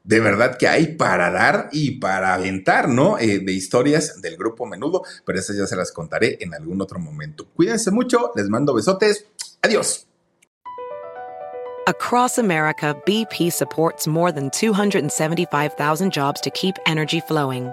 [0.04, 3.18] de verdad que hay para dar y para aventar, ¿no?
[3.18, 6.98] Eh, de historias del grupo Menudo, pero esas ya se las contaré en algún otro
[6.98, 7.46] momento.
[7.54, 9.26] Cuídense mucho, les mando besotes,
[9.62, 10.06] adiós.
[11.86, 17.72] Across America, BP supports more than 275,000 jobs to keep energy flowing.